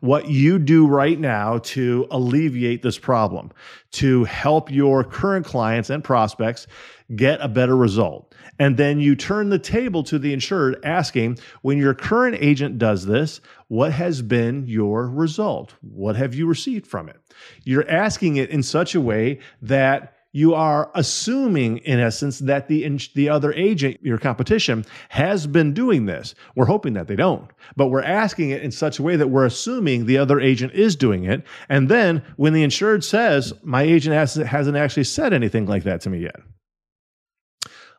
What 0.00 0.28
you 0.28 0.58
do 0.58 0.88
right 0.88 1.18
now 1.18 1.58
to 1.58 2.08
alleviate 2.10 2.82
this 2.82 2.98
problem, 2.98 3.52
to 3.92 4.24
help 4.24 4.72
your 4.72 5.04
current 5.04 5.46
clients 5.46 5.88
and 5.88 6.02
prospects 6.02 6.66
get 7.14 7.40
a 7.40 7.48
better 7.48 7.76
result. 7.76 8.34
And 8.58 8.76
then 8.76 8.98
you 8.98 9.14
turn 9.14 9.50
the 9.50 9.58
table 9.58 10.02
to 10.04 10.18
the 10.18 10.32
insured 10.32 10.80
asking, 10.84 11.38
when 11.62 11.78
your 11.78 11.94
current 11.94 12.36
agent 12.40 12.78
does 12.78 13.06
this, 13.06 13.40
what 13.68 13.92
has 13.92 14.20
been 14.20 14.66
your 14.66 15.08
result? 15.08 15.74
What 15.80 16.16
have 16.16 16.34
you 16.34 16.46
received 16.46 16.86
from 16.86 17.08
it? 17.08 17.20
You're 17.62 17.88
asking 17.88 18.36
it 18.36 18.50
in 18.50 18.64
such 18.64 18.96
a 18.96 19.00
way 19.00 19.38
that 19.62 20.14
you 20.32 20.54
are 20.54 20.90
assuming, 20.94 21.78
in 21.78 22.00
essence, 22.00 22.38
that 22.40 22.68
the 22.68 22.86
the 23.14 23.28
other 23.30 23.52
agent, 23.54 23.98
your 24.02 24.18
competition, 24.18 24.84
has 25.08 25.46
been 25.46 25.72
doing 25.72 26.04
this. 26.04 26.34
We're 26.54 26.66
hoping 26.66 26.92
that 26.94 27.08
they 27.08 27.16
don't, 27.16 27.50
but 27.76 27.88
we're 27.88 28.02
asking 28.02 28.50
it 28.50 28.62
in 28.62 28.70
such 28.70 28.98
a 28.98 29.02
way 29.02 29.16
that 29.16 29.28
we're 29.28 29.46
assuming 29.46 30.04
the 30.04 30.18
other 30.18 30.38
agent 30.38 30.74
is 30.74 30.96
doing 30.96 31.24
it. 31.24 31.44
And 31.68 31.88
then 31.88 32.22
when 32.36 32.52
the 32.52 32.62
insured 32.62 33.04
says, 33.04 33.54
"My 33.62 33.82
agent 33.82 34.14
hasn't, 34.14 34.46
hasn't 34.46 34.76
actually 34.76 35.04
said 35.04 35.32
anything 35.32 35.66
like 35.66 35.84
that 35.84 36.02
to 36.02 36.10
me 36.10 36.20
yet," 36.20 36.40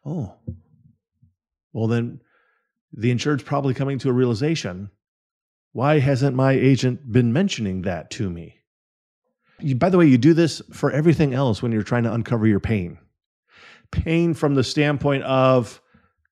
oh, 0.06 0.36
well 1.74 1.88
then 1.88 2.22
the 2.94 3.10
insured's 3.12 3.44
probably 3.44 3.74
coming 3.74 3.98
to 4.00 4.10
a 4.10 4.13
realization: 4.13 4.92
Why 5.72 5.98
hasn't 5.98 6.36
my 6.36 6.52
agent 6.52 7.12
been 7.12 7.34
mentioning 7.34 7.82
that 7.84 8.12
to 8.12 8.30
me? 8.30 8.59
You, 9.62 9.76
by 9.76 9.89
the 9.89 9.98
way, 9.98 10.06
you 10.06 10.17
do 10.17 10.34
this 10.34 10.62
for 10.72 10.91
everything 10.91 11.34
else 11.34 11.62
when 11.62 11.72
you're 11.72 11.84
trying 11.84 12.04
to 12.04 12.13
uncover 12.13 12.48
your 12.48 12.60
pain. 12.60 12.98
Pain 13.91 14.34
from 14.34 14.56
the 14.56 14.63
standpoint 14.63 15.24
of 15.24 15.82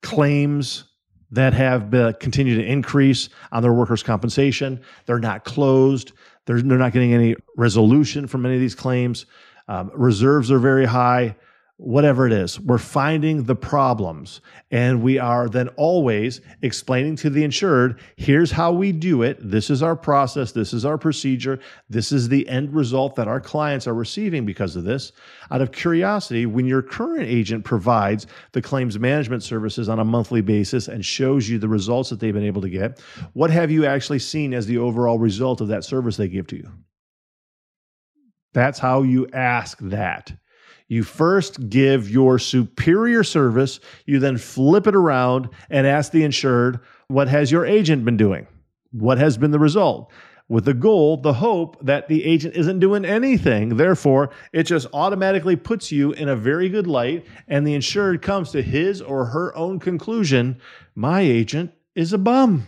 claims 0.02 0.86
that 1.32 1.54
have 1.54 1.90
been, 1.90 2.14
continued 2.20 2.56
to 2.56 2.66
increase 2.66 3.30
on 3.52 3.62
their 3.62 3.74
workers' 3.74 4.04
compensation. 4.04 4.82
They're 5.06 5.20
not 5.20 5.44
closed. 5.44 6.14
They're, 6.46 6.62
they're 6.62 6.78
not 6.78 6.94
getting 6.94 7.14
any 7.14 7.36
resolution 7.58 8.28
from 8.28 8.46
any 8.46 8.56
of 8.56 8.62
these 8.62 8.76
claims. 8.76 9.26
Um, 9.68 9.92
reserves 9.94 10.52
are 10.52 10.60
very 10.60 10.86
high 10.86 11.36
whatever 11.78 12.26
it 12.26 12.34
is, 12.34 12.60
we're 12.60 12.80
finding 12.80 13.44
the 13.44 13.56
problems 13.56 14.42
and 14.72 15.04
we 15.04 15.20
are 15.20 15.48
then 15.48 15.68
always 15.70 16.42
explaining 16.64 17.16
to 17.16 17.30
the 17.30 17.44
insured 17.44 18.00
here's 18.16 18.50
how 18.50 18.72
we 18.72 18.92
do 18.92 19.22
it. 19.22 19.38
This 19.40 19.70
is 19.70 19.84
our 19.84 19.96
process. 19.96 20.52
This 20.52 20.74
is 20.74 20.86
our 20.86 20.98
procedure. 20.98 21.60
This 21.88 22.12
is 22.12 22.30
the 22.30 22.48
end 22.50 22.74
result 22.74 23.16
that 23.16 23.28
our 23.28 23.40
clients 23.40 23.86
are 23.86 23.94
receiving 23.94 24.44
because 24.44 24.76
of 24.76 24.86
this. 24.86 25.12
Out 25.52 25.62
of 25.62 25.72
curiosity, 25.72 26.48
when 26.48 26.66
your 26.66 26.82
current 26.82 27.28
agent 27.28 27.64
provides 27.64 28.26
the 28.54 28.62
claims 28.62 28.98
management 28.98 29.44
services 29.44 29.88
on 29.88 30.00
a 30.00 30.06
monthly 30.06 30.42
basis 30.42 30.88
and 30.88 31.06
shows 31.06 31.48
you 31.48 31.60
the 31.60 31.70
results 31.70 32.10
that 32.10 32.20
they've 32.20 32.34
been 32.34 32.44
able 32.44 32.62
to 32.64 32.70
get, 32.70 33.00
what 33.34 33.52
have 33.52 33.70
you 33.70 33.86
actually 33.86 34.20
seen 34.20 34.56
as 34.56 34.66
the 34.66 34.80
overall 34.80 35.20
result 35.20 35.62
of 35.62 35.68
that 35.68 35.84
service 35.84 36.18
they 36.18 36.28
give 36.28 36.48
to 36.48 36.56
you? 36.56 36.72
That's 38.54 38.80
how 38.80 39.04
you 39.04 39.28
ask 39.34 39.78
that. 39.82 40.36
You 40.88 41.04
first 41.04 41.70
give 41.70 42.10
your 42.10 42.40
superior 42.40 43.24
service, 43.24 43.80
you 44.06 44.20
then 44.20 44.38
flip 44.38 44.88
it 44.88 44.96
around 44.96 45.50
and 45.70 45.86
ask 45.86 46.12
the 46.12 46.24
insured, 46.24 46.80
what 47.08 47.28
has 47.28 47.52
your 47.52 47.66
agent 47.66 48.06
been 48.06 48.18
doing? 48.18 48.48
What 48.92 49.18
has 49.18 49.38
been 49.38 49.52
the 49.52 49.60
result? 49.60 50.12
With 50.50 50.64
the 50.64 50.74
goal, 50.74 51.18
the 51.18 51.34
hope 51.34 51.78
that 51.86 52.08
the 52.08 52.24
agent 52.24 52.56
isn't 52.56 52.80
doing 52.80 53.04
anything. 53.04 53.76
Therefore, 53.76 54.30
it 54.54 54.64
just 54.64 54.88
automatically 54.94 55.58
puts 55.58 55.92
you 55.92 56.14
in 56.14 56.30
a 56.30 56.38
very 56.38 56.70
good 56.70 56.88
light, 56.88 57.26
and 57.50 57.68
the 57.68 57.74
insured 57.74 58.22
comes 58.22 58.52
to 58.52 58.62
his 58.62 59.02
or 59.02 59.26
her 59.26 59.56
own 59.58 59.80
conclusion 59.80 60.62
my 60.96 61.20
agent 61.20 61.74
is 61.96 62.14
a 62.14 62.18
bum. 62.18 62.66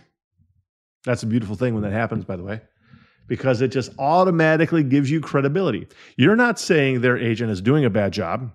That's 1.06 1.24
a 1.24 1.28
beautiful 1.28 1.56
thing 1.56 1.74
when 1.74 1.84
that 1.84 1.94
happens, 1.94 2.26
by 2.26 2.36
the 2.36 2.44
way 2.44 2.60
because 3.30 3.62
it 3.62 3.70
just 3.70 3.92
automatically 3.98 4.84
gives 4.84 5.10
you 5.10 5.22
credibility. 5.22 5.88
You're 6.18 6.36
not 6.36 6.60
saying 6.60 7.00
their 7.00 7.18
agent 7.18 7.52
is 7.52 7.62
doing 7.62 7.86
a 7.86 7.90
bad 7.90 8.12
job. 8.12 8.52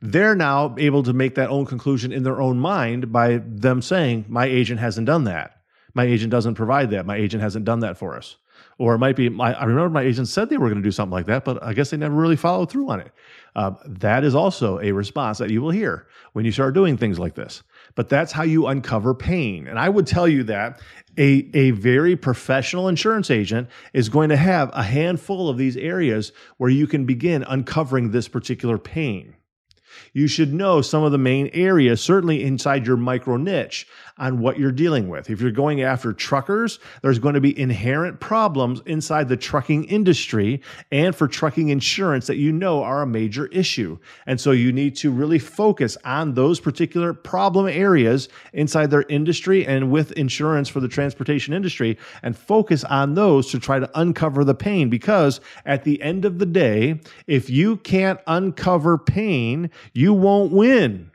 they're 0.00 0.34
now 0.34 0.74
able 0.78 1.02
to 1.04 1.12
make 1.12 1.36
that 1.36 1.48
own 1.50 1.64
conclusion 1.64 2.12
in 2.12 2.24
their 2.24 2.40
own 2.40 2.58
mind 2.58 3.12
by 3.12 3.40
them 3.46 3.80
saying, 3.82 4.24
My 4.28 4.46
agent 4.46 4.80
hasn't 4.80 5.06
done 5.06 5.24
that. 5.24 5.60
My 5.94 6.04
agent 6.04 6.30
doesn't 6.30 6.54
provide 6.54 6.90
that. 6.90 7.06
My 7.06 7.16
agent 7.16 7.42
hasn't 7.42 7.64
done 7.64 7.80
that 7.80 7.98
for 7.98 8.16
us. 8.16 8.36
Or 8.78 8.94
it 8.94 8.98
might 8.98 9.16
be, 9.16 9.28
I 9.40 9.64
remember 9.64 9.90
my 9.90 10.02
agent 10.02 10.26
said 10.28 10.48
they 10.48 10.56
were 10.56 10.68
going 10.68 10.82
to 10.82 10.88
do 10.88 10.90
something 10.90 11.12
like 11.12 11.26
that, 11.26 11.44
but 11.44 11.62
I 11.62 11.72
guess 11.72 11.90
they 11.90 11.96
never 11.96 12.14
really 12.14 12.36
followed 12.36 12.70
through 12.70 12.90
on 12.90 13.00
it. 13.00 13.12
Uh, 13.54 13.72
that 13.86 14.24
is 14.24 14.34
also 14.34 14.80
a 14.80 14.92
response 14.92 15.38
that 15.38 15.50
you 15.50 15.62
will 15.62 15.70
hear 15.70 16.08
when 16.32 16.44
you 16.44 16.50
start 16.52 16.74
doing 16.74 16.96
things 16.96 17.18
like 17.18 17.34
this. 17.34 17.62
But 17.94 18.08
that's 18.08 18.32
how 18.32 18.42
you 18.42 18.66
uncover 18.66 19.14
pain. 19.14 19.66
And 19.66 19.78
I 19.78 19.88
would 19.88 20.06
tell 20.06 20.26
you 20.26 20.44
that 20.44 20.80
a, 21.18 21.50
a 21.54 21.70
very 21.72 22.16
professional 22.16 22.88
insurance 22.88 23.30
agent 23.30 23.68
is 23.92 24.08
going 24.08 24.30
to 24.30 24.36
have 24.36 24.70
a 24.72 24.82
handful 24.82 25.48
of 25.48 25.58
these 25.58 25.76
areas 25.76 26.32
where 26.56 26.70
you 26.70 26.86
can 26.86 27.04
begin 27.04 27.42
uncovering 27.42 28.10
this 28.10 28.28
particular 28.28 28.78
pain 28.78 29.34
you 30.12 30.26
should 30.26 30.52
know 30.52 30.82
some 30.82 31.02
of 31.02 31.12
the 31.12 31.18
main 31.18 31.50
areas, 31.52 32.00
certainly 32.00 32.42
inside 32.42 32.86
your 32.86 32.96
micro 32.96 33.36
niche, 33.36 33.86
on 34.18 34.40
what 34.40 34.58
you're 34.58 34.72
dealing 34.72 35.08
with. 35.08 35.30
If 35.30 35.40
you're 35.40 35.50
going 35.50 35.82
after 35.82 36.12
truckers, 36.12 36.78
there's 37.02 37.18
going 37.18 37.34
to 37.34 37.40
be 37.40 37.58
inherent 37.58 38.20
problems 38.20 38.80
inside 38.86 39.28
the 39.28 39.36
trucking 39.36 39.84
industry 39.84 40.60
and 40.90 41.14
for 41.14 41.26
trucking 41.26 41.70
insurance 41.70 42.26
that 42.26 42.36
you 42.36 42.52
know 42.52 42.82
are 42.82 43.02
a 43.02 43.06
major 43.06 43.46
issue. 43.46 43.98
And 44.26 44.40
so 44.40 44.50
you 44.50 44.72
need 44.72 44.96
to 44.96 45.10
really 45.10 45.38
focus 45.38 45.96
on 46.04 46.34
those 46.34 46.60
particular 46.60 47.14
problem 47.14 47.66
areas 47.66 48.28
inside 48.52 48.90
their 48.90 49.04
industry 49.08 49.66
and 49.66 49.90
with 49.90 50.12
insurance 50.12 50.68
for 50.68 50.80
the 50.80 50.88
transportation 50.88 51.54
industry 51.54 51.98
and 52.22 52.36
focus 52.36 52.84
on 52.84 53.14
those 53.14 53.50
to 53.50 53.58
try 53.58 53.78
to 53.78 53.90
uncover 53.98 54.44
the 54.44 54.54
pain. 54.54 54.90
Because 54.90 55.40
at 55.64 55.84
the 55.84 56.00
end 56.02 56.24
of 56.24 56.38
the 56.38 56.46
day, 56.46 57.00
if 57.26 57.48
you 57.48 57.78
can't 57.78 58.20
uncover 58.26 58.98
pain, 58.98 59.70
you 59.92 60.14
won't 60.14 60.52
win. 60.52 61.10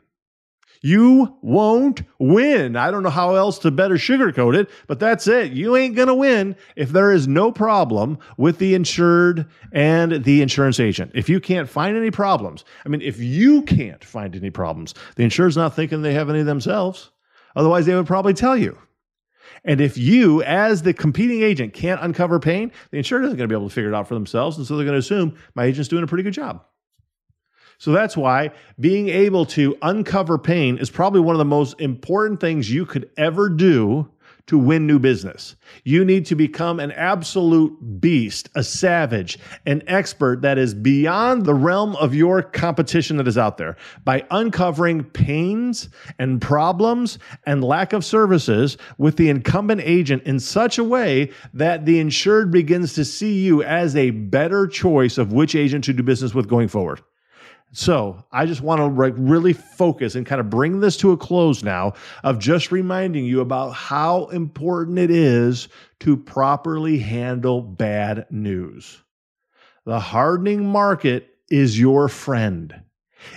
You 0.80 1.36
won't 1.42 2.02
win. 2.18 2.76
I 2.76 2.90
don't 2.90 3.02
know 3.02 3.10
how 3.10 3.34
else 3.34 3.58
to 3.60 3.70
better 3.70 3.96
sugarcoat 3.96 4.56
it, 4.56 4.70
but 4.86 5.00
that's 5.00 5.26
it. 5.26 5.52
You 5.52 5.76
ain't 5.76 5.96
going 5.96 6.08
to 6.08 6.14
win 6.14 6.56
if 6.76 6.90
there 6.90 7.10
is 7.10 7.26
no 7.26 7.50
problem 7.50 8.18
with 8.36 8.58
the 8.58 8.74
insured 8.74 9.46
and 9.72 10.24
the 10.24 10.40
insurance 10.40 10.78
agent. 10.78 11.12
If 11.14 11.28
you 11.28 11.40
can't 11.40 11.68
find 11.68 11.96
any 11.96 12.10
problems, 12.10 12.64
I 12.86 12.90
mean, 12.90 13.02
if 13.02 13.18
you 13.18 13.62
can't 13.62 14.04
find 14.04 14.36
any 14.36 14.50
problems, 14.50 14.94
the 15.16 15.24
insured's 15.24 15.56
not 15.56 15.74
thinking 15.74 16.02
they 16.02 16.14
have 16.14 16.30
any 16.30 16.42
themselves. 16.42 17.10
Otherwise, 17.56 17.86
they 17.86 17.94
would 17.94 18.06
probably 18.06 18.34
tell 18.34 18.56
you. 18.56 18.78
And 19.64 19.80
if 19.80 19.98
you, 19.98 20.42
as 20.44 20.82
the 20.82 20.94
competing 20.94 21.42
agent, 21.42 21.72
can't 21.72 22.00
uncover 22.00 22.38
pain, 22.38 22.70
the 22.90 22.98
insured 22.98 23.24
isn't 23.24 23.36
going 23.36 23.48
to 23.48 23.52
be 23.52 23.58
able 23.58 23.68
to 23.68 23.74
figure 23.74 23.90
it 23.90 23.94
out 23.94 24.06
for 24.06 24.14
themselves. 24.14 24.56
And 24.56 24.66
so 24.66 24.76
they're 24.76 24.86
going 24.86 24.94
to 24.94 25.00
assume 25.00 25.36
my 25.56 25.64
agent's 25.64 25.88
doing 25.88 26.04
a 26.04 26.06
pretty 26.06 26.22
good 26.22 26.34
job. 26.34 26.64
So 27.78 27.92
that's 27.92 28.16
why 28.16 28.50
being 28.80 29.08
able 29.08 29.46
to 29.46 29.76
uncover 29.82 30.36
pain 30.36 30.78
is 30.78 30.90
probably 30.90 31.20
one 31.20 31.34
of 31.34 31.38
the 31.38 31.44
most 31.44 31.80
important 31.80 32.40
things 32.40 32.70
you 32.70 32.84
could 32.84 33.08
ever 33.16 33.48
do 33.48 34.10
to 34.48 34.58
win 34.58 34.86
new 34.86 34.98
business. 34.98 35.56
You 35.84 36.04
need 36.04 36.24
to 36.26 36.34
become 36.34 36.80
an 36.80 36.90
absolute 36.92 38.00
beast, 38.00 38.48
a 38.54 38.64
savage, 38.64 39.38
an 39.66 39.82
expert 39.86 40.40
that 40.40 40.58
is 40.58 40.72
beyond 40.74 41.44
the 41.44 41.54
realm 41.54 41.94
of 41.96 42.14
your 42.14 42.42
competition 42.42 43.18
that 43.18 43.28
is 43.28 43.36
out 43.38 43.58
there 43.58 43.76
by 44.04 44.24
uncovering 44.30 45.04
pains 45.04 45.90
and 46.18 46.40
problems 46.40 47.18
and 47.46 47.62
lack 47.62 47.92
of 47.92 48.04
services 48.04 48.78
with 48.96 49.16
the 49.18 49.28
incumbent 49.28 49.82
agent 49.84 50.22
in 50.24 50.40
such 50.40 50.78
a 50.78 50.84
way 50.84 51.30
that 51.52 51.84
the 51.84 52.00
insured 52.00 52.50
begins 52.50 52.94
to 52.94 53.04
see 53.04 53.34
you 53.44 53.62
as 53.62 53.94
a 53.94 54.10
better 54.10 54.66
choice 54.66 55.18
of 55.18 55.32
which 55.32 55.54
agent 55.54 55.84
to 55.84 55.92
do 55.92 56.02
business 56.02 56.34
with 56.34 56.48
going 56.48 56.68
forward. 56.68 57.02
So 57.72 58.24
I 58.32 58.46
just 58.46 58.62
want 58.62 58.80
to 58.80 58.86
like 58.86 59.14
really 59.16 59.52
focus 59.52 60.14
and 60.14 60.24
kind 60.24 60.40
of 60.40 60.48
bring 60.48 60.80
this 60.80 60.96
to 60.98 61.12
a 61.12 61.16
close 61.16 61.62
now 61.62 61.94
of 62.24 62.38
just 62.38 62.72
reminding 62.72 63.26
you 63.26 63.40
about 63.40 63.70
how 63.70 64.26
important 64.26 64.98
it 64.98 65.10
is 65.10 65.68
to 66.00 66.16
properly 66.16 66.98
handle 66.98 67.60
bad 67.60 68.26
news. 68.30 69.02
The 69.84 70.00
hardening 70.00 70.66
market 70.66 71.28
is 71.50 71.78
your 71.78 72.08
friend. 72.08 72.82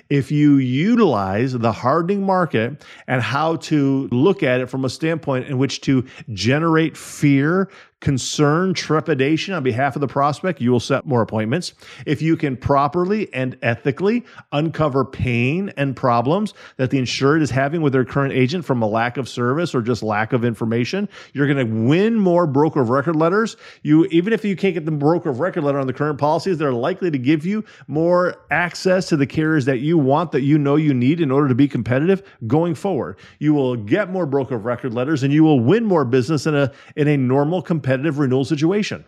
If 0.09 0.31
you 0.31 0.57
utilize 0.57 1.53
the 1.53 1.71
hardening 1.71 2.23
market 2.23 2.83
and 3.07 3.21
how 3.21 3.55
to 3.57 4.07
look 4.11 4.43
at 4.43 4.61
it 4.61 4.69
from 4.69 4.85
a 4.85 4.89
standpoint 4.89 5.47
in 5.47 5.57
which 5.57 5.81
to 5.81 6.05
generate 6.33 6.95
fear, 6.95 7.69
concern, 8.01 8.73
trepidation 8.73 9.53
on 9.53 9.63
behalf 9.63 9.95
of 9.95 10.01
the 10.01 10.07
prospect, 10.07 10.59
you 10.59 10.71
will 10.71 10.79
set 10.79 11.05
more 11.05 11.21
appointments. 11.21 11.73
If 12.05 12.21
you 12.21 12.35
can 12.35 12.57
properly 12.57 13.31
and 13.31 13.57
ethically 13.61 14.25
uncover 14.51 15.05
pain 15.05 15.71
and 15.77 15.95
problems 15.95 16.55
that 16.77 16.89
the 16.89 16.97
insured 16.97 17.43
is 17.43 17.51
having 17.51 17.81
with 17.81 17.93
their 17.93 18.03
current 18.03 18.33
agent 18.33 18.65
from 18.65 18.81
a 18.81 18.87
lack 18.87 19.17
of 19.17 19.29
service 19.29 19.73
or 19.75 19.81
just 19.81 20.01
lack 20.01 20.33
of 20.33 20.43
information, 20.43 21.07
you're 21.33 21.47
going 21.47 21.65
to 21.65 21.87
win 21.87 22.19
more 22.19 22.47
broker 22.47 22.81
of 22.81 22.89
record 22.89 23.15
letters. 23.15 23.55
You 23.83 24.05
even 24.05 24.33
if 24.33 24.43
you 24.43 24.55
can't 24.55 24.73
get 24.73 24.85
the 24.85 24.91
broker 24.91 25.29
of 25.29 25.39
record 25.39 25.63
letter 25.63 25.79
on 25.79 25.85
the 25.85 25.93
current 25.93 26.17
policies, 26.17 26.57
they're 26.57 26.73
likely 26.73 27.11
to 27.11 27.19
give 27.19 27.45
you 27.45 27.63
more 27.87 28.35
access 28.49 29.07
to 29.09 29.17
the 29.17 29.27
carriers 29.27 29.65
that 29.65 29.79
you 29.79 29.97
want 29.97 30.31
that 30.31 30.41
you 30.41 30.57
know 30.57 30.75
you 30.75 30.93
need 30.93 31.21
in 31.21 31.29
order 31.29 31.47
to 31.47 31.55
be 31.55 31.67
competitive 31.67 32.23
going 32.47 32.73
forward. 32.73 33.17
You 33.37 33.53
will 33.53 33.75
get 33.75 34.09
more 34.09 34.25
broker 34.25 34.55
of 34.55 34.65
record 34.65 34.95
letters 34.95 35.21
and 35.21 35.31
you 35.31 35.43
will 35.43 35.59
win 35.59 35.85
more 35.85 36.03
business 36.03 36.47
in 36.47 36.55
a 36.55 36.71
in 36.95 37.07
a 37.07 37.15
normal 37.15 37.61
competitive 37.61 37.90
competitive 37.91 38.19
renewal 38.19 38.45
situation. 38.45 39.03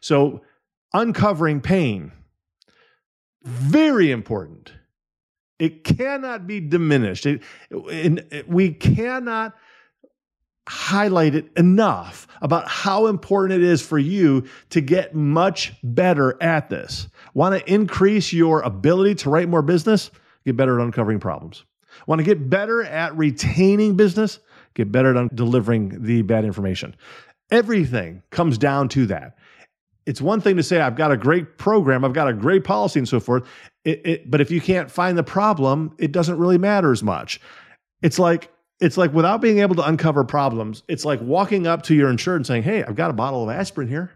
So, 0.00 0.42
uncovering 0.92 1.60
pain, 1.60 2.12
very 3.44 4.10
important. 4.10 4.72
It 5.58 5.84
cannot 5.84 6.46
be 6.46 6.60
diminished. 6.60 7.26
It, 7.26 7.42
it, 7.70 8.48
we 8.48 8.72
cannot 8.72 9.54
highlight 10.68 11.34
it 11.34 11.50
enough 11.56 12.26
about 12.40 12.66
how 12.66 13.06
important 13.06 13.62
it 13.62 13.68
is 13.68 13.82
for 13.82 13.98
you 13.98 14.44
to 14.70 14.80
get 14.80 15.14
much 15.14 15.74
better 15.82 16.40
at 16.42 16.70
this. 16.70 17.08
Want 17.34 17.58
to 17.58 17.72
increase 17.72 18.32
your 18.32 18.62
ability 18.62 19.16
to 19.16 19.30
write 19.30 19.48
more 19.48 19.62
business? 19.62 20.10
Get 20.44 20.56
better 20.56 20.80
at 20.80 20.84
uncovering 20.84 21.20
problems. 21.20 21.64
Want 22.06 22.18
to 22.20 22.24
get 22.24 22.48
better 22.48 22.82
at 22.82 23.16
retaining 23.16 23.96
business? 23.96 24.38
Get 24.74 24.90
better 24.92 25.16
at 25.16 25.34
delivering 25.34 26.02
the 26.02 26.22
bad 26.22 26.44
information. 26.44 26.94
Everything 27.50 28.22
comes 28.30 28.58
down 28.58 28.88
to 28.90 29.06
that. 29.06 29.36
It's 30.06 30.20
one 30.20 30.40
thing 30.40 30.56
to 30.56 30.62
say, 30.62 30.80
I've 30.80 30.96
got 30.96 31.12
a 31.12 31.16
great 31.16 31.58
program, 31.58 32.04
I've 32.04 32.12
got 32.12 32.28
a 32.28 32.32
great 32.32 32.64
policy 32.64 32.98
and 32.98 33.08
so 33.08 33.20
forth. 33.20 33.46
It, 33.84 34.00
it, 34.04 34.30
but 34.30 34.40
if 34.40 34.50
you 34.50 34.60
can't 34.60 34.90
find 34.90 35.16
the 35.16 35.22
problem, 35.22 35.94
it 35.98 36.12
doesn't 36.12 36.38
really 36.38 36.58
matter 36.58 36.92
as 36.92 37.02
much. 37.02 37.40
It's 38.02 38.18
like, 38.18 38.50
it's 38.80 38.96
like 38.96 39.12
without 39.12 39.40
being 39.40 39.58
able 39.58 39.74
to 39.76 39.86
uncover 39.86 40.24
problems, 40.24 40.82
it's 40.88 41.04
like 41.04 41.20
walking 41.20 41.66
up 41.66 41.82
to 41.84 41.94
your 41.94 42.10
insured 42.10 42.36
and 42.36 42.46
saying, 42.46 42.62
Hey, 42.62 42.82
I've 42.82 42.94
got 42.94 43.10
a 43.10 43.14
bottle 43.14 43.42
of 43.42 43.50
aspirin 43.50 43.88
here. 43.88 44.12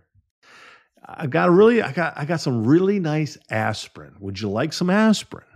I've 1.06 1.30
got 1.30 1.48
a 1.48 1.52
really, 1.52 1.82
I 1.82 1.92
got, 1.92 2.14
I 2.16 2.24
got 2.24 2.40
some 2.40 2.66
really 2.66 2.98
nice 2.98 3.36
aspirin. 3.50 4.14
Would 4.20 4.40
you 4.40 4.48
like 4.48 4.72
some 4.72 4.88
aspirin? 4.88 5.46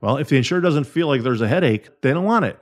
Well, 0.00 0.18
if 0.18 0.28
the 0.28 0.36
insurer 0.36 0.60
doesn't 0.60 0.84
feel 0.84 1.08
like 1.08 1.22
there's 1.22 1.40
a 1.40 1.48
headache, 1.48 2.00
they 2.00 2.12
don't 2.12 2.24
want 2.24 2.44
it. 2.44 2.60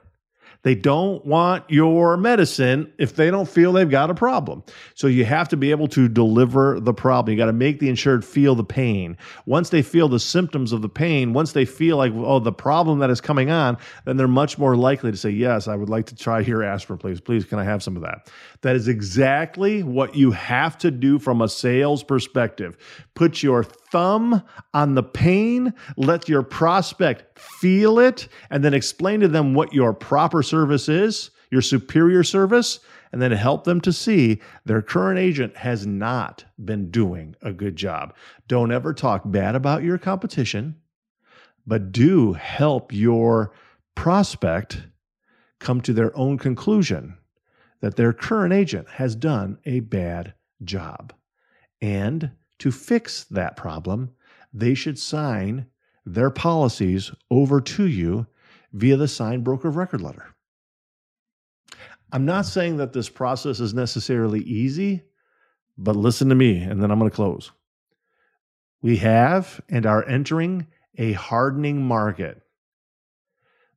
They 0.67 0.75
don't 0.75 1.25
want 1.25 1.71
your 1.71 2.17
medicine 2.17 2.93
if 2.99 3.15
they 3.15 3.31
don't 3.31 3.49
feel 3.49 3.73
they've 3.73 3.89
got 3.89 4.11
a 4.11 4.17
problem. 4.17 4.65
So 4.97 5.07
you 5.07 5.25
have 5.25 5.49
to 5.51 5.57
be 5.57 5.71
able 5.71 5.87
to 5.87 6.09
deliver 6.09 6.81
the 6.81 6.93
problem. 6.93 7.31
You 7.31 7.39
got 7.39 7.47
to 7.47 7.53
make 7.53 7.79
the 7.79 7.89
insured 7.89 8.25
feel 8.25 8.57
the 8.57 8.65
pain. 8.65 9.17
Once 9.45 9.69
they 9.69 9.81
feel 9.81 10.09
the 10.09 10.19
symptoms 10.19 10.73
of 10.73 10.83
the 10.83 10.89
pain, 10.89 11.33
once 11.33 11.53
they 11.53 11.67
feel 11.67 11.97
like, 11.99 12.13
oh, 12.17 12.41
the 12.41 12.51
problem 12.51 12.99
that 12.99 13.11
is 13.11 13.21
coming 13.21 13.49
on, 13.49 13.79
then 14.07 14.17
they're 14.17 14.27
much 14.27 14.59
more 14.59 14.77
likely 14.77 15.13
to 15.13 15.17
say, 15.17 15.31
yes, 15.31 15.69
I 15.69 15.77
would 15.77 15.89
like 15.89 16.07
to 16.07 16.17
try 16.17 16.41
your 16.41 16.65
aspirin, 16.65 16.99
please. 16.99 17.21
Please, 17.21 17.45
can 17.45 17.61
I 17.61 17.65
have 17.65 17.81
some 17.81 17.95
of 17.95 18.03
that? 18.03 18.29
That 18.63 18.75
is 18.75 18.89
exactly 18.89 19.85
what 19.85 20.17
you 20.17 20.33
have 20.33 20.77
to 20.79 20.91
do 20.91 21.21
from 21.21 21.43
a 21.43 21.49
sales 21.49 22.03
perspective. 22.03 22.77
Put 23.15 23.41
your 23.41 23.63
thumb 23.97 24.43
on 24.75 24.95
the 24.95 25.03
pain, 25.03 25.73
let 25.97 26.29
your 26.29 26.43
prospect 26.43 27.39
feel 27.39 27.99
it, 27.99 28.29
and 28.51 28.63
then 28.63 28.75
explain 28.75 29.21
to 29.21 29.29
them 29.29 29.55
what 29.55 29.73
your 29.73 29.95
proper 29.95 30.43
service 30.43 30.87
is, 30.87 31.31
your 31.51 31.63
superior 31.63 32.23
service, 32.23 32.81
and 33.11 33.23
then 33.23 33.33
help 33.33 33.65
them 33.65 33.81
to 33.81 33.95
see 33.95 34.39
their 34.67 34.83
current 34.83 35.19
agent 35.19 35.57
has 35.57 35.87
not 35.87 36.45
been 36.63 36.91
doing 36.91 37.35
a 37.41 37.55
good 37.55 37.75
job. 37.75 38.15
Don't 38.49 38.71
ever 38.71 38.93
talk 38.93 39.23
bad 39.25 39.55
about 39.55 39.83
your 39.83 39.97
competition, 39.97 40.77
but 41.67 41.91
do 41.91 42.35
help 42.35 42.93
your 42.93 43.55
prospect 43.95 44.83
come 45.59 45.81
to 45.81 45.95
their 45.95 46.15
own 46.15 46.37
conclusion 46.37 47.17
that 47.81 47.97
their 47.97 48.13
current 48.13 48.53
agent 48.53 48.91
has 48.91 49.17
done 49.17 49.57
a 49.65 49.81
bad 49.81 50.35
job. 50.65 51.15
And 51.81 52.33
to 52.59 52.71
fix 52.71 53.25
that 53.25 53.57
problem, 53.57 54.11
they 54.53 54.75
should 54.75 54.99
sign 54.99 55.67
their 56.05 56.31
policies 56.31 57.11
over 57.31 57.61
to 57.61 57.87
you 57.87 58.27
via 58.73 58.97
the 58.97 59.09
signed 59.09 59.45
broker 59.45 59.69
of 59.69 59.77
record 59.77 60.01
letter. 60.01 60.35
I'm 62.13 62.25
not 62.25 62.47
saying 62.47 62.77
that 62.77 62.93
this 62.93 63.09
process 63.09 63.61
is 63.61 63.75
necessarily 63.75 64.41
easy, 64.41 65.03
but 65.77 65.97
listen 65.97 66.29
to 66.29 66.35
me, 66.35 66.59
and 66.63 66.83
then 66.83 66.91
I'm 66.91 66.99
going 66.99 67.11
to 67.11 67.15
close. 67.15 67.51
We 68.81 68.99
have 68.99 69.61
and 69.69 69.85
are 69.85 70.07
entering 70.07 70.69
a 70.97 71.13
hardening 71.13 71.83
market. 71.83 72.43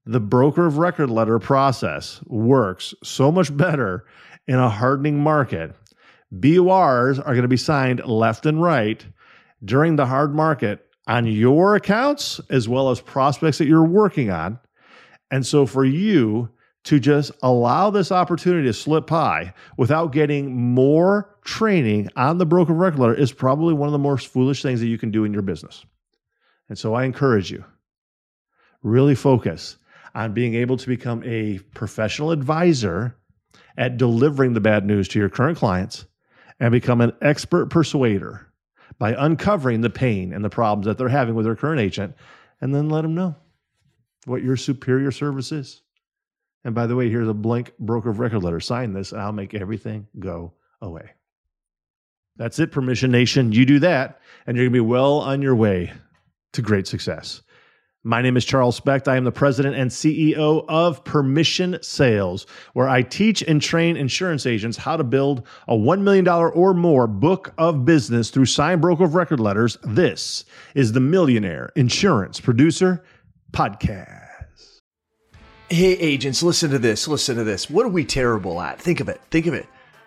the 0.10 0.20
broker 0.20 0.66
of 0.66 0.80
record 0.80 1.10
letter 1.10 1.38
process 1.38 2.20
works 2.26 2.96
so 3.04 3.32
much 3.32 3.56
better 3.56 4.06
in 4.48 4.56
a 4.56 4.70
hardening 4.70 5.22
market. 5.22 5.76
BORs 6.32 7.20
are 7.20 7.34
going 7.34 7.42
to 7.42 7.48
be 7.48 7.58
signed 7.58 8.06
left 8.06 8.46
and 8.46 8.62
right 8.62 9.06
during 9.64 9.96
the 9.96 10.06
hard 10.06 10.34
market 10.34 10.86
on 11.08 11.26
your 11.26 11.76
accounts 11.76 12.40
as 12.50 12.70
well 12.70 12.92
as 12.92 13.02
prospects 13.02 13.58
that 13.58 13.68
you're 13.68 13.84
working 13.84 14.30
on. 14.30 14.60
And 15.32 15.46
so 15.46 15.66
for 15.66 15.84
you 15.84 16.50
to 16.86 17.00
just 17.00 17.32
allow 17.42 17.90
this 17.90 18.12
opportunity 18.12 18.68
to 18.68 18.74
slip 18.74 19.08
by 19.08 19.54
without 19.78 20.12
getting 20.12 20.56
more 20.56 21.36
training 21.44 22.10
on 22.16 22.38
the 22.38 22.46
broker 22.46 22.74
record 22.74 23.00
letter 23.00 23.14
is 23.16 23.32
probably 23.32 23.74
one 23.74 23.88
of 23.88 23.94
the 23.94 24.00
most 24.00 24.28
foolish 24.28 24.62
things 24.62 24.80
that 24.80 24.88
you 24.88 24.98
can 24.98 25.12
do 25.12 25.24
in 25.24 25.34
your 25.34 25.42
business. 25.42 25.86
And 26.70 26.78
so 26.78 26.94
I 26.94 27.04
encourage 27.04 27.52
you 27.52 27.64
really 28.84 29.16
focus 29.16 29.78
on 30.16 30.34
being 30.34 30.56
able 30.56 30.78
to 30.78 30.88
become 30.88 31.24
a 31.26 31.60
professional 31.74 32.32
advisor 32.32 33.16
at 33.78 33.98
delivering 33.98 34.54
the 34.54 34.62
bad 34.62 34.86
news 34.86 35.08
to 35.10 35.20
your 35.20 35.30
current 35.30 35.58
clients 35.58 36.06
and 36.60 36.72
become 36.72 37.02
an 37.02 37.14
expert 37.22 37.68
persuader 37.68 38.48
by 38.98 39.14
uncovering 39.14 39.82
the 39.82 39.90
pain 39.90 40.34
and 40.34 40.44
the 40.44 40.50
problems 40.50 40.86
that 40.86 40.98
they're 40.98 41.08
having 41.08 41.36
with 41.36 41.46
their 41.46 41.56
current 41.56 41.80
agent 41.80 42.16
and 42.62 42.74
then 42.76 42.90
let 42.90 43.02
them 43.02 43.16
know 43.16 43.36
what 44.26 44.44
your 44.44 44.58
superior 44.58 45.12
service 45.12 45.52
is. 45.52 45.82
And 46.66 46.76
by 46.76 46.88
the 46.88 46.96
way, 46.96 47.10
here's 47.10 47.28
a 47.28 47.34
blank 47.34 47.74
broker 47.80 48.10
of 48.10 48.20
record 48.20 48.44
letter. 48.44 48.60
Sign 48.60 48.94
this, 48.94 49.14
and 49.14 49.22
I'll 49.22 49.32
make 49.32 49.54
everything 49.54 50.08
go 50.20 50.54
away. 50.82 51.12
That's 52.36 52.60
it, 52.60 52.72
Permission 52.72 53.12
Nation. 53.12 53.52
You 53.52 53.66
do 53.66 53.80
that, 53.80 54.20
and 54.46 54.58
you're 54.58 54.66
going 54.66 54.74
to 54.74 54.84
be 54.84 54.90
well 54.90 55.20
on 55.20 55.42
your 55.42 55.56
way 55.56 55.94
to 56.54 56.62
great 56.62 56.88
success. 56.88 57.42
My 58.10 58.24
name 58.24 58.38
is 58.38 58.44
Charles 58.44 58.76
Specht. 58.76 59.08
I 59.08 59.18
am 59.18 59.24
the 59.24 59.32
president 59.32 59.76
and 59.76 59.92
CEO 59.92 60.66
of 60.68 61.04
Permission 61.04 61.78
Sales, 61.84 62.48
where 62.74 62.90
I 62.90 63.04
teach 63.04 63.44
and 63.44 63.62
train 63.62 63.96
insurance 63.96 64.48
agents 64.48 64.78
how 64.78 64.98
to 64.98 65.04
build 65.04 65.46
a 65.68 65.76
$1 65.76 66.02
million 66.02 66.28
or 66.28 66.74
more 66.74 67.06
book 67.06 67.54
of 67.60 67.86
business 67.86 68.32
through 68.32 68.48
signed 68.48 68.82
broker 68.82 69.04
of 69.04 69.14
record 69.14 69.40
letters. 69.40 69.78
This 69.84 70.44
is 70.74 70.94
the 70.94 71.00
Millionaire 71.00 71.72
Insurance 71.76 72.40
Producer 72.40 73.04
Podcast. 73.52 74.80
Hey, 75.70 75.92
agents, 75.92 76.42
listen 76.42 76.72
to 76.72 76.80
this. 76.80 77.08
Listen 77.08 77.36
to 77.36 77.44
this. 77.44 77.70
What 77.70 77.86
are 77.86 77.90
we 77.90 78.06
terrible 78.06 78.60
at? 78.60 78.82
Think 78.82 79.02
of 79.02 79.08
it. 79.08 79.22
Think 79.30 79.46
of 79.46 79.54
it 79.54 79.68